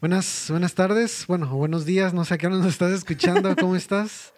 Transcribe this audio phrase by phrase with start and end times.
[0.00, 3.76] Buenas, buenas tardes, bueno, buenos días, no sé a qué hora nos estás escuchando, ¿cómo
[3.76, 4.34] estás?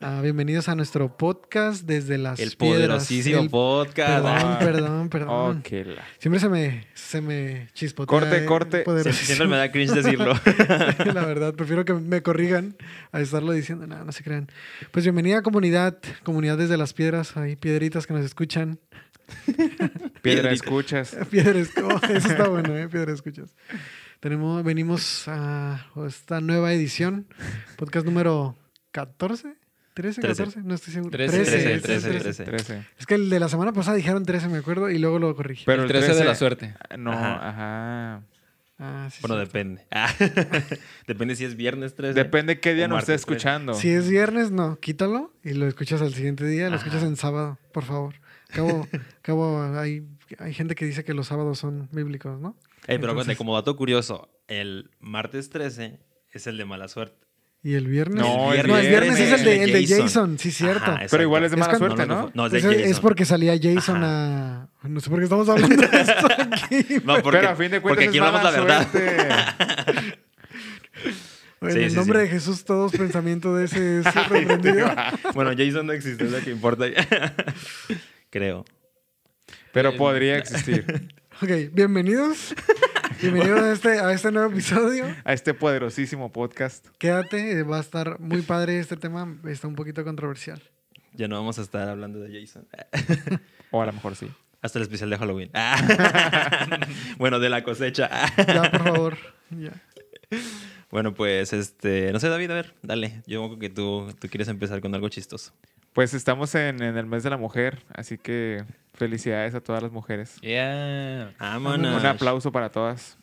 [0.00, 2.76] Ah, bienvenidos a nuestro podcast desde las El piedras.
[2.78, 4.08] poderosísimo El- podcast.
[4.10, 4.58] Perdón, Ah.
[4.58, 5.28] perdón, perdón.
[5.30, 8.06] Oh, la- Siempre se me, se me chispotea.
[8.20, 8.78] Corte, eh, corte.
[8.80, 9.26] Sie- poderosísimo.
[9.26, 10.34] Siempre me da cringe decirlo.
[11.14, 12.76] La verdad, prefiero que me corrigan
[13.10, 13.86] a estarlo diciendo.
[13.86, 14.48] No, no se crean.
[14.90, 18.78] Pues bienvenida comunidad, comunidad desde las piedras, hay piedritas que nos escuchan.
[19.46, 20.50] Piedra Piedrita.
[20.50, 21.16] escuchas.
[21.30, 22.86] Piedras, oh, eso está bueno, ¿eh?
[22.88, 23.54] Piedras escuchas.
[24.20, 27.26] Tenemos, venimos a esta nueva edición,
[27.76, 28.56] podcast número
[28.92, 29.54] 14,
[29.94, 30.42] 13, Trece.
[30.44, 31.10] 14, no estoy seguro.
[31.10, 32.44] 13, 13, es el 13, 13.
[32.44, 32.86] 13.
[32.98, 35.64] Es que el de la semana pasada dijeron 13, me acuerdo, y luego lo corrigí.
[35.66, 36.74] Pero el 13 de la suerte.
[36.98, 37.48] No, Ajá.
[37.48, 38.22] ajá.
[38.78, 39.46] Ah, sí, bueno, sí.
[39.46, 39.86] depende.
[39.90, 40.12] Ah,
[41.06, 42.12] depende si es viernes 13.
[42.12, 43.74] Depende qué día nos esté escuchando.
[43.74, 47.58] Si es viernes, no, quítalo y lo escuchas al siguiente día, lo escuchas en sábado,
[47.72, 48.16] por favor.
[48.48, 48.86] Cabo,
[49.22, 50.06] cabo hay,
[50.38, 52.54] hay gente que dice que los sábados son bíblicos, ¿no?
[52.86, 55.98] Ey, pero Entonces- cuente, como dato curioso, el martes 13
[56.32, 57.24] es el de mala suerte.
[57.62, 58.22] Y el viernes.
[58.22, 60.02] No, el No, el viernes es el de, el de Jason.
[60.02, 60.84] Jason, sí, cierto.
[60.92, 62.30] Ajá, Pero igual es de Es mala cuando- suerte, no, ¿no?
[62.32, 63.02] No, es de es, es Jason.
[63.02, 64.68] porque salía Jason a.
[64.84, 66.84] No sé por qué estamos hablando de esto aquí.
[67.04, 68.90] No, porque, Pero a fin de cuentas porque es aquí hablamos la mala verdad.
[68.92, 70.16] suerte.
[71.58, 72.24] Bueno, Sí, en sí, nombre sí.
[72.26, 74.88] de Jesús, todos pensamientos de ese es reprendido.
[75.34, 76.84] Bueno, Jason no existe, es lo que importa.
[78.30, 78.64] Creo.
[79.72, 80.84] Pero podría existir.
[81.42, 82.54] Ok, bienvenidos.
[83.22, 85.06] Bienvenidos a este, a este nuevo episodio.
[85.24, 86.86] A este poderosísimo podcast.
[86.98, 89.38] Quédate, eh, va a estar muy padre este tema.
[89.46, 90.62] Está un poquito controversial.
[91.14, 92.66] Ya no vamos a estar hablando de Jason.
[93.70, 94.30] O a lo mejor sí.
[94.60, 95.50] Hasta el especial de Halloween.
[97.18, 98.10] bueno, de la cosecha.
[98.36, 99.18] Ya, por favor.
[99.50, 99.72] Ya.
[100.90, 103.22] Bueno, pues, este, no sé, David, a ver, dale.
[103.26, 105.52] Yo creo que tú, tú quieres empezar con algo chistoso.
[105.96, 108.62] Pues estamos en, en el mes de la mujer, así que
[108.94, 110.36] felicidades a todas las mujeres.
[110.42, 111.32] Yeah.
[111.40, 111.98] Vámonos.
[112.00, 113.16] Un aplauso para todas.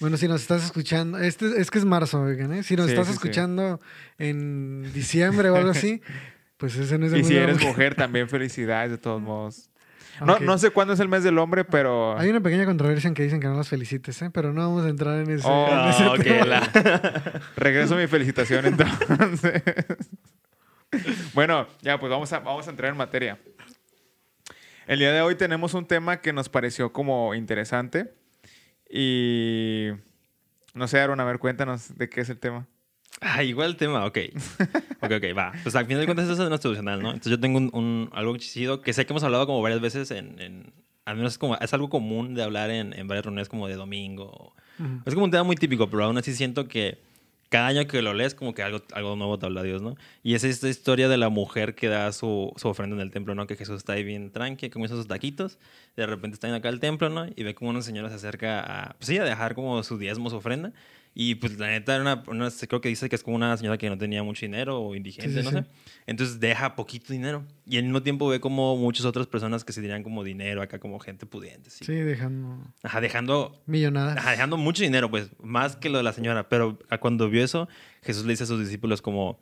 [0.00, 2.62] Bueno, si nos estás escuchando, este, es que es marzo, oigan, ¿eh?
[2.62, 3.16] Si nos Sí, estás sí, sí.
[3.16, 3.80] escuchando
[4.18, 6.02] en diciembre o algo así,
[6.58, 9.70] pues ese no es el Y si eres mujer, también felicidades de todos modos.
[10.24, 12.18] No, no sé cuándo es el mes del hombre, pero...
[12.18, 14.28] Hay una pequeña controversia en que dicen que no las felicites, ¿eh?
[14.30, 16.44] Pero no vamos a entrar en ese, Oh, en ese tema.
[16.44, 19.62] la- Regreso mi felicitación entonces.
[21.34, 23.38] bueno, ya pues vamos a, vamos a entrar en materia.
[24.86, 28.12] El día de hoy tenemos un tema que nos pareció como interesante.
[28.88, 29.88] Y
[30.74, 32.66] no sé, Aaron, a ver, cuéntanos de qué es el tema.
[33.20, 34.18] Ah, igual el tema, ok.
[35.02, 35.52] Ok, ok, va.
[35.62, 37.08] Pues al final de cuentas eso es nuestro opcional, ¿no?
[37.08, 40.10] Entonces yo tengo un, un- algo chido que sé que hemos hablado como varias veces
[40.10, 40.38] en...
[40.40, 40.72] en-
[41.06, 43.74] al menos es, como, es algo común de hablar en, en varias reuniones como de
[43.76, 44.54] domingo.
[44.78, 45.00] Ujú.
[45.06, 46.98] Es como un tema muy típico, pero aún así siento que
[47.50, 49.96] cada año que lo lees como que algo, algo nuevo te habla Dios, ¿no?
[50.22, 53.34] Y es esta historia de la mujer que da su, su ofrenda en el templo,
[53.34, 53.46] ¿no?
[53.48, 55.58] Que Jesús está ahí bien tranqui, comienza sus taquitos,
[55.96, 57.26] de repente está en acá el templo, ¿no?
[57.26, 60.30] Y ve como una señora se acerca a, pues sí, a dejar como su diezmo,
[60.30, 60.72] su ofrenda.
[61.12, 63.76] Y pues la neta era una, una- creo que dice que es como una señora
[63.78, 65.66] que no tenía mucho dinero o indigente, Sí, sí, no sí.
[65.68, 65.74] sé.
[66.06, 67.44] Entonces deja poquito dinero.
[67.66, 70.78] Y al mismo tiempo ve como muchas otras personas que se dirían como dinero acá,
[70.78, 71.84] como gente pudiente, ¿sí?
[71.84, 74.18] Sí, dejando Ajá, dejando millonadas.
[74.18, 76.48] Ajá, dejando mucho dinero, pues, más que lo de la señora.
[76.48, 77.68] Pero a cuando vio eso,
[78.02, 79.40] Jesús le dice a sus discípulos como,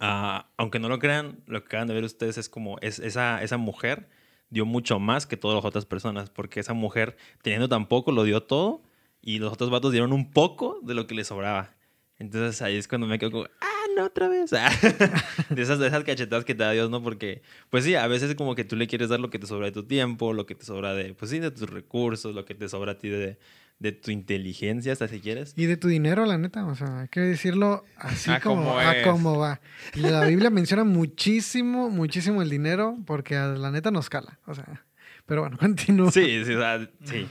[0.00, 3.42] ah, aunque no lo crean, lo que acaban de ver ustedes es como, es, esa,
[3.42, 4.08] esa mujer
[4.50, 8.24] dio mucho más que todas las otras personas, porque esa mujer, teniendo tan poco, lo
[8.24, 8.82] dio todo,
[9.22, 11.74] y los otros vatos dieron un poco de lo que les sobraba.
[12.18, 14.52] Entonces ahí es cuando me quedo como, ah, no, otra vez.
[14.52, 14.70] Ah,
[15.50, 17.02] de, esas, de esas cachetadas que te da Dios, ¿no?
[17.02, 19.46] Porque, pues sí, a veces es como que tú le quieres dar lo que te
[19.46, 22.44] sobra de tu tiempo, lo que te sobra de, pues sí, de tus recursos, lo
[22.44, 23.38] que te sobra a ti de,
[23.78, 25.54] de tu inteligencia, hasta si quieres.
[25.56, 28.78] Y de tu dinero, la neta, o sea, hay que decirlo así A como, como
[28.78, 29.60] a como va.
[29.94, 34.54] Y la Biblia menciona muchísimo, muchísimo el dinero porque a la neta nos cala, o
[34.54, 34.84] sea.
[35.26, 36.10] Pero bueno, continúo.
[36.10, 37.26] Sí, sí, o sea, sí.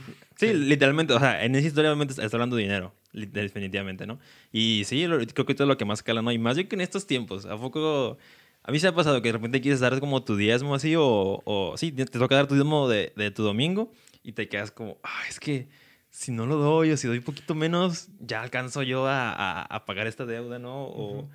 [0.47, 4.19] Sí, literalmente, o sea, en esa historia obviamente está hablando de dinero, definitivamente, ¿no?
[4.51, 6.31] Y sí, lo- creo que esto es lo que más cala, ¿no?
[6.31, 8.17] Y más bien que en estos tiempos, ¿a poco...?
[8.63, 11.41] A mí se ha pasado que de repente quieres dar como tu diezmo así o,
[11.45, 13.91] o sí, te toca dar tu diezmo de, de tu domingo
[14.23, 15.67] y te quedas como, ah, es que
[16.11, 19.85] si no lo doy o si doy poquito menos, ya alcanzo yo a, a- a
[19.85, 20.85] pagar esta deuda, ¿no?
[20.85, 21.29] O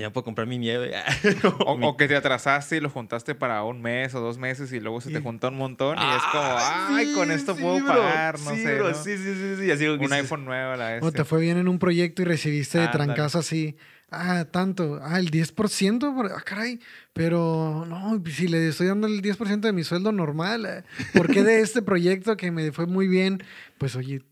[0.00, 0.94] ya puedo comprar mi nieve.
[1.66, 4.80] O, o que te atrasaste y lo juntaste para un mes o dos meses y
[4.80, 7.78] luego se te junta un montón y es como, ay, sí, con esto sí, puedo
[7.78, 7.86] bro.
[7.88, 8.74] pagar, no Sí, sé.
[8.76, 8.94] bro, ¿no?
[9.04, 9.70] Sí, sí, sí, sí.
[9.70, 11.02] Así Un dices, iPhone nuevo la vez.
[11.02, 13.76] O te fue bien en un proyecto y recibiste de trancazo así,
[14.10, 16.80] ah, tanto, ah, el 10%, por- ah, caray,
[17.12, 21.42] pero no, si le estoy dando el 10% de mi sueldo normal, eh, ¿por qué
[21.42, 23.42] de este proyecto que me fue muy bien?
[23.78, 24.22] Pues oye,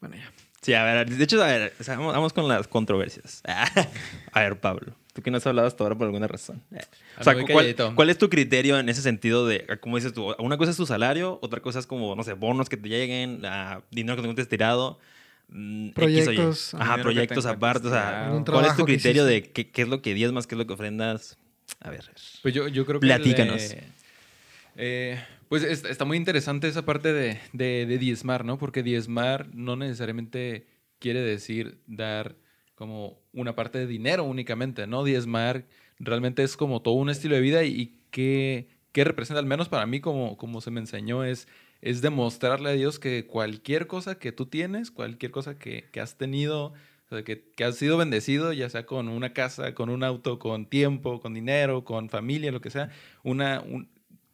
[0.00, 0.30] bueno, ya.
[0.62, 3.42] Sí, a ver, de hecho, a ver, o sea, vamos, vamos con las controversias.
[4.32, 6.62] A ver, Pablo, tú que no has hablado hasta ahora por alguna razón.
[6.70, 7.52] O sea, Ando muy
[7.94, 10.86] ¿cuál, es tu criterio en ese sentido de, como dices tú, una cosa es tu
[10.86, 14.26] salario, otra cosa es como, no sé, bonos que te lleguen, ah, dinero que te
[14.26, 14.98] encuentres tirado.
[15.48, 15.90] mm.
[15.90, 17.88] Proyectos, Ajá, proyectos te aparte.
[17.88, 20.54] O sea, ¿cuál es tu que criterio de qué, qué es lo que diezmas, qué
[20.54, 21.36] es lo que ofrendas?
[21.80, 22.04] A ver.
[22.42, 23.06] Pues yo, yo creo que...
[23.06, 23.76] Platícanos.
[24.76, 28.58] eh, pues es- está muy interesante esa parte de, de- de diezmar, ¿no?
[28.58, 30.66] Porque diezmar no necesariamente
[30.98, 32.36] quiere decir dar
[32.80, 35.04] como una parte de dinero únicamente, ¿no?
[35.04, 35.66] Diezmar
[35.98, 40.00] realmente es como todo un estilo de vida y, que representa, al menos para mí,
[40.00, 41.46] como, como se me enseñó, es,
[41.82, 46.16] es demostrarle a Dios que cualquier cosa que tú tienes, cualquier cosa que, que has
[46.16, 50.02] tenido, o sea, que, que has sido bendecido, ya sea con una casa, con un
[50.02, 52.90] auto, con tiempo, con dinero, con familia, lo que sea,
[53.24, 53.89] una, un-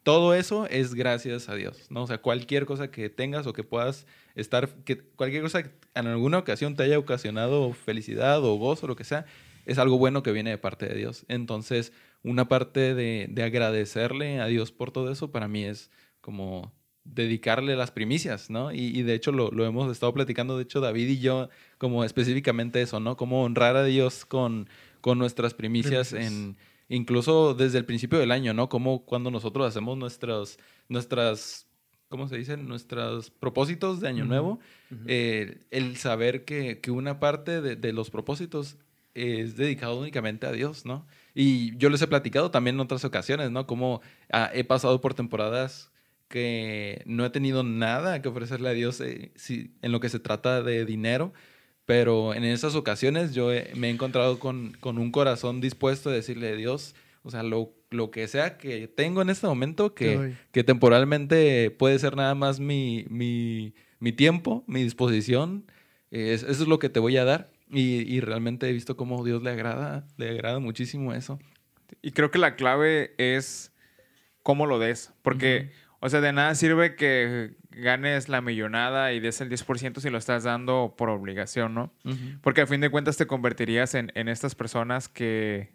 [0.07, 2.03] todo eso es gracias a Dios, ¿no?
[2.03, 6.07] O sea, cualquier cosa que tengas o que puedas estar, que cualquier cosa que en
[6.07, 9.25] alguna ocasión te haya ocasionado felicidad o gozo, lo que sea,
[9.65, 11.25] es algo bueno que viene de parte de Dios.
[11.27, 11.91] Entonces,
[12.23, 16.71] una parte de, de agradecerle a Dios por todo eso, para mí es como
[17.03, 18.71] dedicarle las primicias, ¿no?
[18.71, 22.05] Y, y de hecho lo, lo hemos estado platicando, de hecho David y yo, como
[22.05, 23.17] específicamente eso, ¿no?
[23.17, 24.69] Cómo honrar a Dios con,
[25.01, 26.33] con nuestras primicias, Primicias.
[26.33, 26.55] en
[26.89, 28.69] incluso desde el principio del año, ¿no?
[28.69, 30.57] Como cuando nosotros hacemos nuestros,
[30.89, 31.67] nuestras,
[32.09, 32.57] ¿cómo se dice?
[32.57, 34.59] Nuestros propósitos de año nuevo,
[35.07, 38.77] eh, el saber que, que una parte de, de los propósitos
[39.13, 41.07] es dedicado únicamente a Dios, ¿no?
[41.33, 43.65] Y yo les he platicado también en otras ocasiones, ¿no?
[43.67, 44.01] Como
[44.31, 45.91] ah, he pasado por temporadas
[46.29, 50.19] que no he tenido nada que ofrecerle a Dios eh, si- en lo que se
[50.19, 51.33] trata de dinero,
[51.87, 56.13] pero en esas ocasiones yo he- me he encontrado con, con un corazón dispuesto a
[56.13, 56.93] decirle a Dios,
[57.23, 60.13] o sea, lo, lo que sea que tengo en este momento, que,
[60.51, 65.63] que temporalmente puede ser nada más mi, mi, mi tiempo, mi disposición,
[66.11, 67.49] eh, es- eso es lo que te voy a dar.
[67.69, 71.39] Y, y realmente he visto cómo Dios le agrada, le agrada muchísimo eso.
[72.01, 73.71] Y creo que la clave es
[74.43, 75.11] cómo lo des.
[75.21, 80.09] Porque, o sea, de nada sirve que ganes la millonada y des el 10% si
[80.09, 81.93] lo estás dando por obligación, ¿no?
[82.41, 85.71] Porque a fin de cuentas te convertirías en, en estas personas que,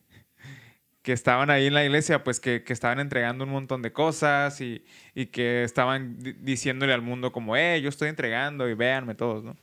[1.03, 4.61] que estaban ahí en la iglesia, pues que, que estaban entregando un montón de cosas
[4.61, 4.85] y,
[5.15, 9.43] y que estaban di- diciéndole al mundo como, eh, yo estoy entregando y véanme todos,
[9.45, 9.57] ¿no?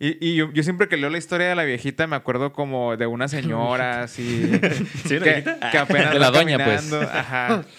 [0.00, 2.96] Y, y yo, yo siempre que leo la historia de la viejita me acuerdo como
[2.96, 4.50] de unas señoras y
[5.06, 6.92] ¿Sí, una que, que apenas De la doña, pues.
[6.92, 7.64] ajá.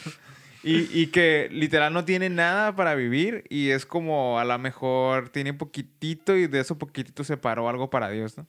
[0.65, 5.29] Y, y que literal no tiene nada para vivir y es como a lo mejor
[5.29, 8.47] tiene poquitito y de eso poquitito separó algo para Dios, ¿no?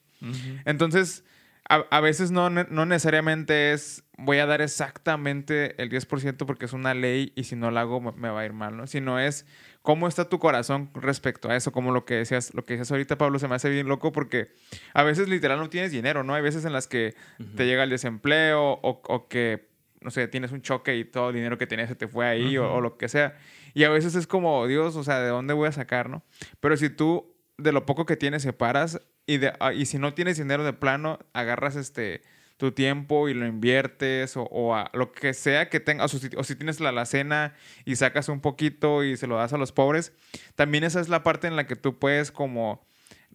[0.65, 1.23] Entonces,
[1.69, 6.73] a, a veces no, no necesariamente es voy a dar exactamente el 10% porque es
[6.73, 8.87] una ley y si no lo hago me, me va a ir mal, ¿no?
[8.87, 9.45] Sino es
[9.83, 13.17] cómo está tu corazón respecto a eso, como lo que decías, lo que decías ahorita,
[13.17, 14.49] Pablo, se me hace bien loco porque
[14.93, 16.33] a veces literal no tienes dinero, ¿no?
[16.33, 17.15] Hay veces en las que
[17.55, 19.69] te llega el desempleo o, o que,
[20.07, 22.57] no sé, tienes un choque y todo el dinero que tenías se te fue ahí
[22.57, 23.37] o, o lo que sea.
[23.73, 26.23] Y a veces es como, Dios, o sea, ¿de dónde voy a sacar, no?
[26.61, 30.13] Pero si tú de lo poco que tienes separas y, de, ah, y si no
[30.13, 32.21] tienes dinero de plano, agarras este
[32.55, 36.29] tu tiempo y lo inviertes o, o a lo que sea que tengas, o si,
[36.37, 37.53] o si tienes la alacena
[37.83, 40.13] y sacas un poquito y se lo das a los pobres,
[40.55, 42.87] también esa es la parte en la que tú puedes como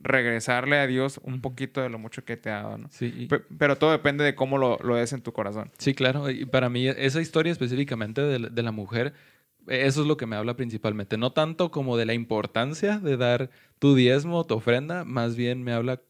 [0.03, 2.89] regresarle a Dios un poquito de lo mucho que te ha dado, ¿no?
[2.91, 3.29] Sí,
[3.59, 5.71] Pero todo depende de cómo lo, lo des en tu corazón.
[5.79, 6.29] Sí, claro.
[6.31, 9.13] Y para mí esa historia específicamente de, la- de la mujer,
[9.69, 11.17] eh, eso es lo que me habla principalmente.
[11.17, 15.73] No tanto como de la importancia de dar tu diezmo, tu ofrenda, más bien me
[15.73, 16.01] habla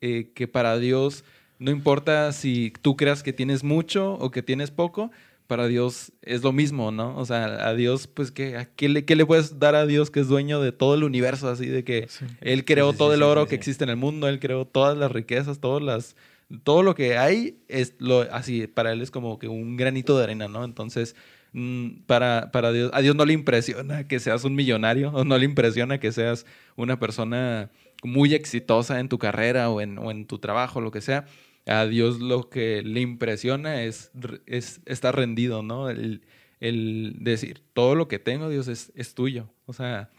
[0.00, 1.24] eh, que para Dios
[1.58, 5.10] no importa si tú creas que tienes mucho o que tienes poco,
[5.50, 7.16] para Dios es lo mismo, ¿no?
[7.16, 10.08] O sea, a Dios, pues, ¿qué, a qué, le, qué le puedes dar a Dios
[10.08, 11.48] que es dueño de todo el universo?
[11.48, 12.24] Así de que Sí.
[12.40, 14.96] Él creó sí, todo sí, el oro que existe en el mundo, Él creó todas
[14.96, 16.14] las riquezas, todas las,
[16.62, 20.22] todo lo que hay, es lo, así, para Él es como que un granito de
[20.22, 20.62] arena, ¿no?
[20.62, 21.16] Entonces,
[21.52, 25.36] mm, para, para Dios, a Dios no le impresiona que seas un millonario, o no
[25.36, 27.70] le impresiona que seas una persona
[28.04, 31.26] muy exitosa en tu carrera o en, o en tu trabajo, lo que sea.
[31.66, 34.10] A Dios lo que le impresiona es,
[34.46, 35.88] es estar rendido, ¿no?
[35.90, 36.22] El,
[36.60, 39.48] el decir, todo lo que tengo, Dios, es, es tuyo.
[39.66, 40.10] O sea,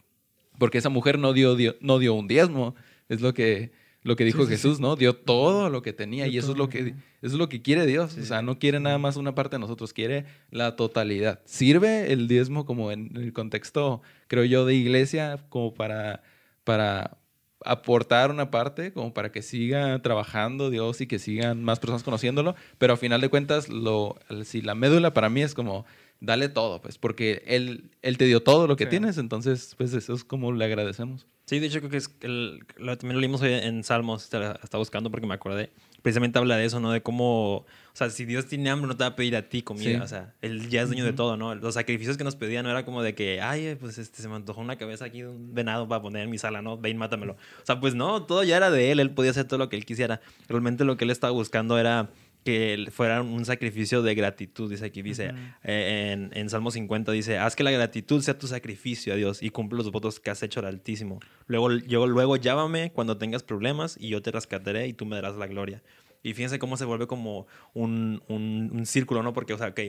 [0.58, 2.74] porque esa mujer no dio, dio- no dio un diezmo,
[3.08, 3.72] es lo que,
[4.02, 4.96] lo que dijo Sí, sí, Jesús, ¿no?
[4.96, 7.86] Dio todo lo que tenía y eso es lo que, eso es lo que quiere
[7.86, 8.16] Dios.
[8.16, 11.40] O sea, no quiere nada más una parte de nosotros, quiere la totalidad.
[11.44, 16.22] Sirve el diezmo como en el contexto, creo yo, de iglesia, como para,
[16.64, 17.18] para
[17.64, 22.54] aportar una parte, como para que siga trabajando Dios y que sigan más personas conociéndolo,
[22.78, 25.84] pero a final de cuentas, lo, si la médula para mí es como,
[26.20, 28.90] dale todo, pues, porque Él, él te dio todo lo que Sí.
[28.90, 31.26] tienes, entonces, pues eso es como le agradecemos.
[31.46, 34.58] Sí, de hecho creo que es el, lo, también lo leímos hoy en Salmos, estaba
[34.62, 35.70] estaba buscando porque me acordé.
[36.02, 36.90] Precisamente habla de eso, ¿no?
[36.90, 39.62] De cómo, o sea, si Dios tiene hambre no te va a pedir a ti
[39.62, 40.02] comida, Sí.
[40.02, 41.54] o sea, Él ya es dueño de todo, ¿no?
[41.54, 44.34] Los sacrificios que nos pedían no era como de que, ay, pues este, se me
[44.34, 46.76] antojó una cabeza aquí de un venado para poner en mi sala, ¿no?
[46.76, 47.32] Ven, mátamelo.
[47.34, 49.76] O sea, pues no, todo ya era de Él, Él podía hacer todo lo que
[49.76, 50.20] Él quisiera.
[50.48, 52.10] Realmente lo que Él estaba buscando era
[52.44, 55.32] que fuera un sacrificio de gratitud, dice aquí, dice,
[55.64, 59.42] eh, en, en Salmo 50 dice, haz que la gratitud sea tu sacrificio a Dios
[59.42, 61.20] y cumple los votos que has hecho al Altísimo.
[61.46, 65.36] Luego, yo, luego llámame cuando tengas problemas y yo te rescataré y tú me darás
[65.36, 65.82] la gloria.
[66.24, 69.32] Y fíjense cómo se vuelve como un, un, un círculo, ¿no?
[69.32, 69.80] Porque, o sea, ok,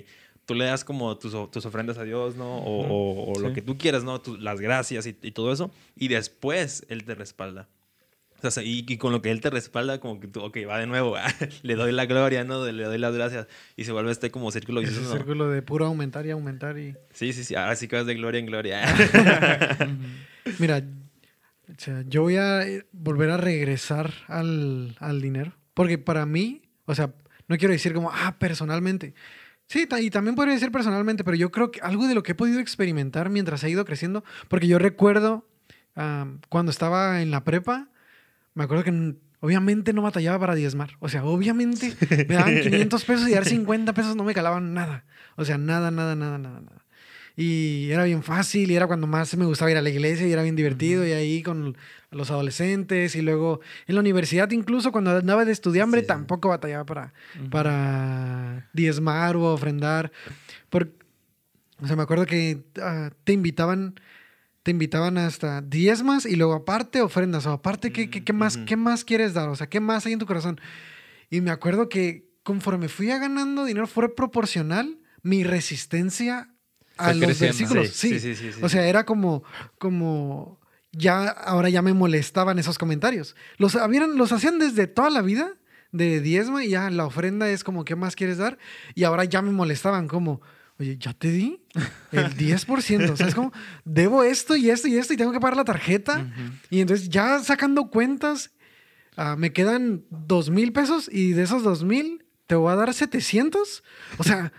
[0.46, 2.58] tú le das como tus, tus ofrendas a Dios, ¿no?
[2.58, 4.20] O, o- o lo que tú quieras, ¿no?
[4.20, 5.70] Tu- las gracias y, y todo eso.
[5.96, 7.70] Y después Él te respalda.
[8.44, 10.80] O sea, y, y con lo que Él te respalda, como que tú, ok, va
[10.80, 11.16] de nuevo,
[11.64, 12.66] le doy la gloria, ¿no?
[12.66, 13.48] Le doy las gracias.
[13.76, 15.16] Y se vuelve este como círculo vicioso, ¿no?
[15.16, 16.96] círculo de puro aumentar y aumentar y...
[17.12, 17.56] Sí, sí, sí.
[17.56, 18.84] Ahora sí que vas de gloria en gloria.
[20.60, 20.84] Mira,
[21.70, 25.54] o sea, yo voy a eh, volver a regresar al, al dinero.
[25.74, 27.14] Porque para mí, o sea,
[27.48, 29.14] no quiero decir como, ah, personalmente.
[29.68, 32.36] Sí, y también podría decir personalmente, pero yo creo que algo de lo que he
[32.36, 35.48] podido experimentar mientras he ido creciendo, porque yo recuerdo
[35.96, 37.90] am, cuando estaba en la prepa,
[38.54, 40.92] me acuerdo que obviamente no batallaba para diezmar.
[41.00, 41.94] O sea, obviamente
[42.28, 45.06] me daban 500 pesos y dar 50 pesos no me calaban nada.
[45.36, 46.86] O sea, nada, nada, nada, nada, nada.
[47.36, 50.32] Y era bien fácil y era cuando más me gustaba ir a la iglesia y
[50.32, 51.76] era bien divertido y ahí con
[52.12, 56.86] los adolescentes y luego en la universidad incluso cuando andaba de estudiambre Sí, tampoco batallaba
[56.86, 57.14] para,
[57.50, 60.12] para diezmar o ofrendar.
[61.82, 63.96] O sea, me acuerdo que ah, te invitaban
[64.64, 68.66] te invitaban hasta diezmas y luego aparte ofrendas o aparte ¿qué, qué, qué más, Ujú.
[68.66, 70.60] qué más quieres dar, o sea, qué más hay en tu corazón.
[71.30, 76.50] Y me acuerdo que conforme fui a ganando dinero fue proporcional mi resistencia
[76.98, 77.58] a Fue los creciendo.
[77.58, 77.90] versículos.
[77.90, 79.44] Sí, Sí, sí, sí, O sea, era como,
[79.80, 80.60] como
[80.92, 83.36] ya ahora ya me molestaban esos comentarios.
[83.58, 85.54] Los, habían, los hacían desde toda la vida
[85.92, 88.58] de diezma y ya la ofrenda es como, ¿qué más quieres dar?
[88.96, 90.42] Y ahora ya me molestaban como,
[90.84, 91.62] oye, ya te di
[92.12, 93.10] el 10%.
[93.10, 93.52] O sea, es como,
[93.86, 96.28] debo esto y esto y esto y tengo que pagar la tarjeta.
[96.70, 98.52] Y entonces ya sacando cuentas,
[99.16, 102.94] ah, me quedan dos mil pesos y de esos dos mil te voy a dar
[102.94, 103.84] 700.
[104.18, 104.52] O sea,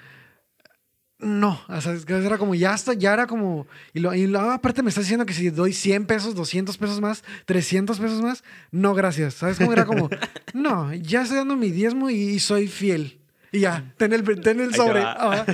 [1.18, 4.82] no, o sea, era como, ya hasta, ya era como, y, lo, y luego aparte
[4.82, 8.94] me estás diciendo que si doy 100 pesos, 200 pesos más, 300 pesos más, no,
[8.94, 9.34] gracias.
[9.34, 10.10] ¿Sabes cómo era como,
[10.54, 13.23] no, ya estoy dando mi diezmo y, y soy fiel.
[13.54, 15.00] Y ya, ten el, ten el sobre.
[15.00, 15.46] Ajá,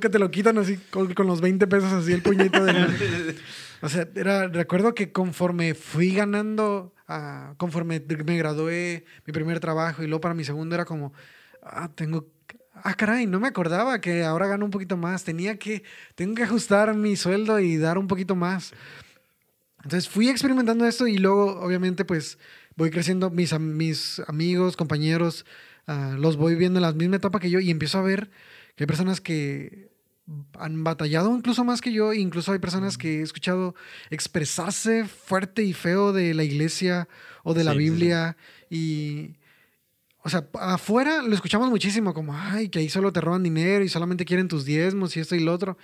[0.00, 2.92] que te lo quitan así, con, con los 20 pesos así, el puñito de mano.
[3.82, 10.02] O sea, era, recuerdo que conforme fui ganando, ah, conforme me gradué, mi primer trabajo
[10.02, 11.12] y luego para mi segundo era como,
[11.62, 12.26] ah, tengo,
[12.72, 15.84] ah, caray, no me acordaba que ahora gano un poquito más, tenía que,
[16.14, 18.72] tengo que ajustar mi sueldo y dar un poquito más.
[19.84, 22.38] Entonces fui experimentando esto y luego, obviamente, pues
[22.76, 25.44] voy creciendo, mis, mis amigos, compañeros,
[25.86, 28.30] ah, los voy viendo en la misma etapa que yo y empiezo a ver
[28.74, 29.90] que hay personas que
[30.58, 33.74] han batallado incluso más que yo, incluso hay personas que he escuchado
[34.10, 37.08] expresarse fuerte y feo de la iglesia
[37.44, 37.90] o de la Sí, sí, sí.
[37.90, 38.36] Biblia
[38.70, 39.36] y...
[40.22, 43.88] O sea, afuera lo escuchamos muchísimo, como, ay, que ahí solo te roban dinero y
[43.88, 45.78] solamente quieren tus diezmos y esto y lo otro.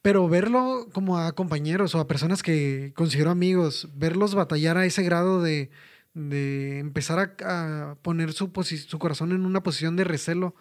[0.00, 5.02] Pero verlo como a compañeros o a personas que considero amigos, verlos batallar a ese
[5.02, 5.70] grado de,
[6.16, 8.50] de empezar a, a poner su,
[8.88, 10.54] su corazón en una posición de recelo,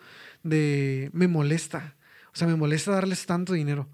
[0.43, 1.95] de me molesta.
[2.33, 3.89] O sea, me molesta darles tanto dinero.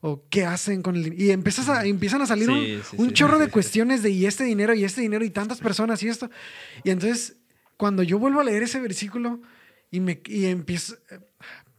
[0.00, 1.22] O qué hacen con el dinero.
[1.22, 3.14] Y empiezas a, empiezan a salir un, Sí, sí, un sí.
[3.14, 6.30] chorro de cuestiones de y este dinero y este dinero y tantas personas y esto.
[6.84, 7.36] Y entonces,
[7.76, 9.42] cuando yo vuelvo a leer ese versículo
[9.90, 10.96] y, me, y empiezo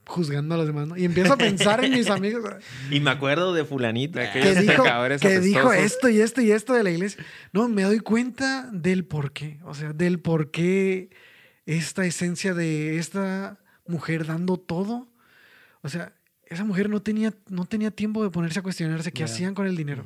[0.08, 0.98] juzgando a los demás, ¿no?
[0.98, 2.44] Y empiezo a pensar en mis amigos.
[2.92, 4.20] y me acuerdo de fulanito.
[4.20, 4.84] De que aquellos dijo,
[5.20, 7.24] que dijo esto y esto y esto de la iglesia.
[7.52, 9.60] No, me doy cuenta del por qué.
[9.64, 11.10] O sea, del por qué
[11.66, 15.08] esta esencia de esta mujer dando todo.
[15.82, 16.14] O sea,
[16.46, 19.76] esa mujer no tenía, no tenía tiempo de ponerse a cuestionarse qué hacían con el
[19.76, 20.06] dinero.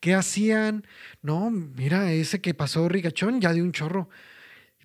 [0.00, 0.86] ¿Qué hacían?
[1.22, 4.08] No, mira, ese que pasó ricachón ya dio un chorro.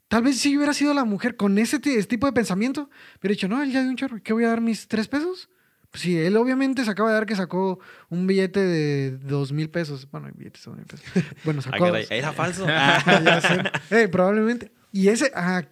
[0.09, 2.89] Tal vez si yo hubiera sido la mujer con ese ese tipo de pensamiento,
[3.19, 4.19] hubiera dicho, no, él ya dio un chorro.
[4.21, 5.49] ¿Qué voy a dar mis tres pesos?
[5.91, 9.69] Pues sí, él obviamente se acaba de dar que sacó un billete de dos mil
[9.69, 10.07] pesos.
[10.11, 11.05] Bueno, billetes de dos mil pesos.
[11.45, 11.87] Bueno, sacó.
[11.95, 12.65] Era falso.
[12.67, 13.95] Ya sé.
[14.03, 14.71] Eh, probablemente.
[14.91, 15.63] Y ese, ah,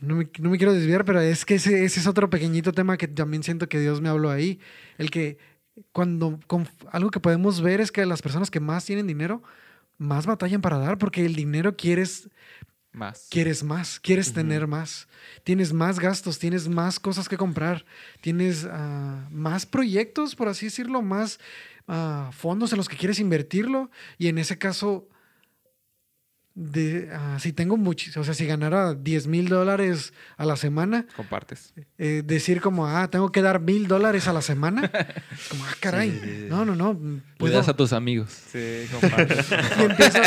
[0.00, 2.96] no me, no me quiero desviar, pero es que ese, ese es otro pequeñito tema
[2.96, 4.60] que también siento que Dios me habló ahí.
[4.98, 5.38] El que
[5.92, 9.42] cuando, con- algo que podemos ver es que las personas que más tienen dinero,
[9.98, 12.30] más batallan para dar, porque el dinero quieres,
[12.96, 13.28] Más.
[13.30, 15.06] quieres más, quieres tener más.
[15.44, 17.84] Tienes más gastos, tienes más cosas que comprar,
[18.22, 21.38] tienes ah, más proyectos, por así decirlo, más
[21.86, 23.90] ah, fondos en los que quieres invertirlo.
[24.18, 25.08] Y en ese caso,
[26.54, 31.04] de, ah, si tengo muchos, o sea, si ganara 10 mil dólares a la semana,
[31.14, 31.74] Compartes.
[31.98, 34.90] eh, decir como, ah, tengo que dar mil dólares a la semana,
[35.32, 36.46] es como, ah, caray, Sí, sí, sí.
[36.48, 36.94] no, no, no.
[36.94, 38.30] Le puedo- das a tus amigos.
[38.50, 39.46] Sí, compartes.
[39.78, 40.18] y empiezo,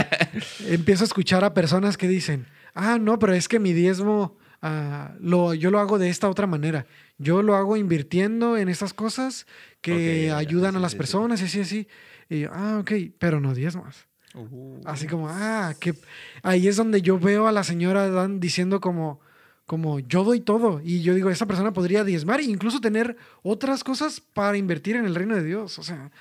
[0.67, 2.45] empiezo a escuchar a personas que dicen,
[2.79, 6.47] ah, no, pero es que mi diezmo ah, lo, yo lo hago de esta otra
[6.47, 6.85] manera.
[7.17, 9.45] Yo lo hago invirtiendo en estas cosas
[9.81, 10.97] que ayudan sí, a las sí, sí.
[10.97, 11.87] personas y así, así.
[12.29, 14.07] Y yo, ah, ok, pero no diezmas.
[14.35, 14.79] Uh.
[14.85, 15.95] Así como, ah, que
[16.43, 19.19] ahí es donde yo veo a la señora Dan diciendo como,
[19.65, 20.81] como yo doy todo.
[20.83, 25.05] Y yo digo, esa persona podría diezmar e incluso tener otras cosas para invertir en
[25.05, 25.79] el reino de Dios.
[25.79, 26.11] O sea,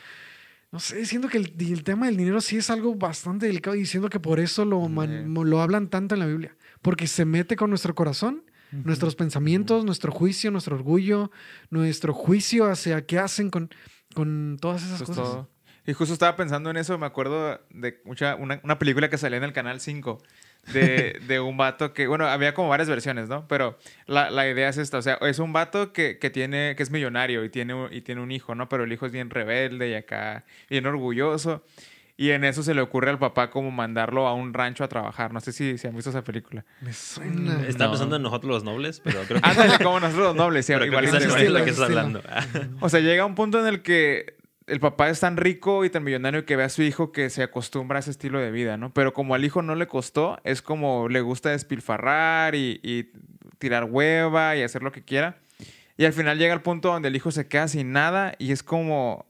[0.70, 3.86] no sé, siento que el, el tema del dinero sí es algo bastante delicado y
[3.86, 6.56] siento que por eso lo, man- lo hablan tanto en la Biblia.
[6.82, 11.30] Porque se mete con nuestro corazón, nuestros pensamientos, nuestro juicio, nuestro orgullo,
[11.70, 13.70] nuestro juicio hacia qué hacen con,
[14.14, 15.24] con todas esas Eso es cosas.
[15.32, 15.50] todo.
[15.86, 19.38] Y justo estaba pensando en eso, me acuerdo de mucha, una, una película que salía
[19.38, 20.22] en el Canal 5
[20.72, 23.46] de, de un vato que, bueno, había como varias versiones, ¿no?
[23.48, 26.82] Pero la, la idea es esta, o sea, es un vato que, que tiene, que
[26.82, 28.68] es millonario y tiene, un- y tiene un hijo, ¿no?
[28.68, 31.64] Pero el hijo es bien rebelde y acá, bien orgulloso.
[32.20, 35.32] Y en eso se le ocurre al papá como mandarlo a un rancho a trabajar.
[35.32, 36.64] No sé si, si han visto esa película.
[36.80, 37.64] Me suena.
[37.64, 37.90] Estaba No.
[37.92, 41.08] pensando en nosotros los nobles, pero creo que, Ándale, como nosotros los nobles, sí, igual
[41.08, 42.20] que es la que estás hablando.
[42.80, 44.34] O sea, llega un punto en el que
[44.68, 47.42] el papá es tan rico y tan millonario que ve a su hijo que se
[47.42, 48.92] acostumbra a ese estilo de vida, ¿no?
[48.92, 53.10] Pero como al hijo no le costó, es como le gusta despilfarrar y, y
[53.58, 55.38] tirar hueva y hacer lo que quiera.
[55.96, 58.62] Y al final llega el punto donde el hijo se queda sin nada y es
[58.62, 59.26] como,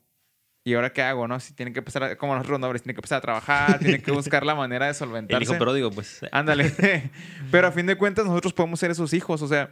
[0.65, 1.41] ¿y ahora qué hago, no?
[1.41, 4.11] Si tienen que empezar, a- como nosotros nobles, tienen que empezar a trabajar, tienen que
[4.11, 5.45] buscar la manera de El solventarse.
[5.45, 6.21] hijo pródigo, pues.
[6.31, 6.71] Ándale.
[7.51, 9.41] Pero a fin de cuentas nosotros podemos ser esos hijos.
[9.41, 9.71] O sea,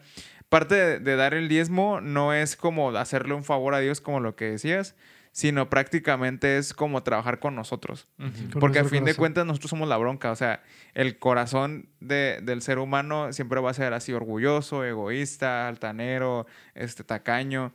[0.49, 4.21] parte de, de dar el diezmo no es como hacerle un favor a Dios como
[4.21, 4.95] lo que decías,
[5.37, 8.09] sino prácticamente es como trabajar con nosotros.
[8.17, 10.31] Con Porque a fin de cuentas nosotros somos la bronca.
[10.31, 10.63] O sea,
[10.95, 17.05] el corazón de- del ser humano siempre va a ser así orgulloso, egoísta, altanero, este,
[17.05, 17.75] tacaño.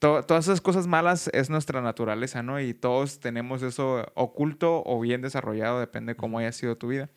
[0.00, 2.60] To- todas esas cosas malas es nuestra naturaleza, ¿no?
[2.60, 7.08] Y todos tenemos eso oculto o bien desarrollado, depende de cómo haya sido tu vida.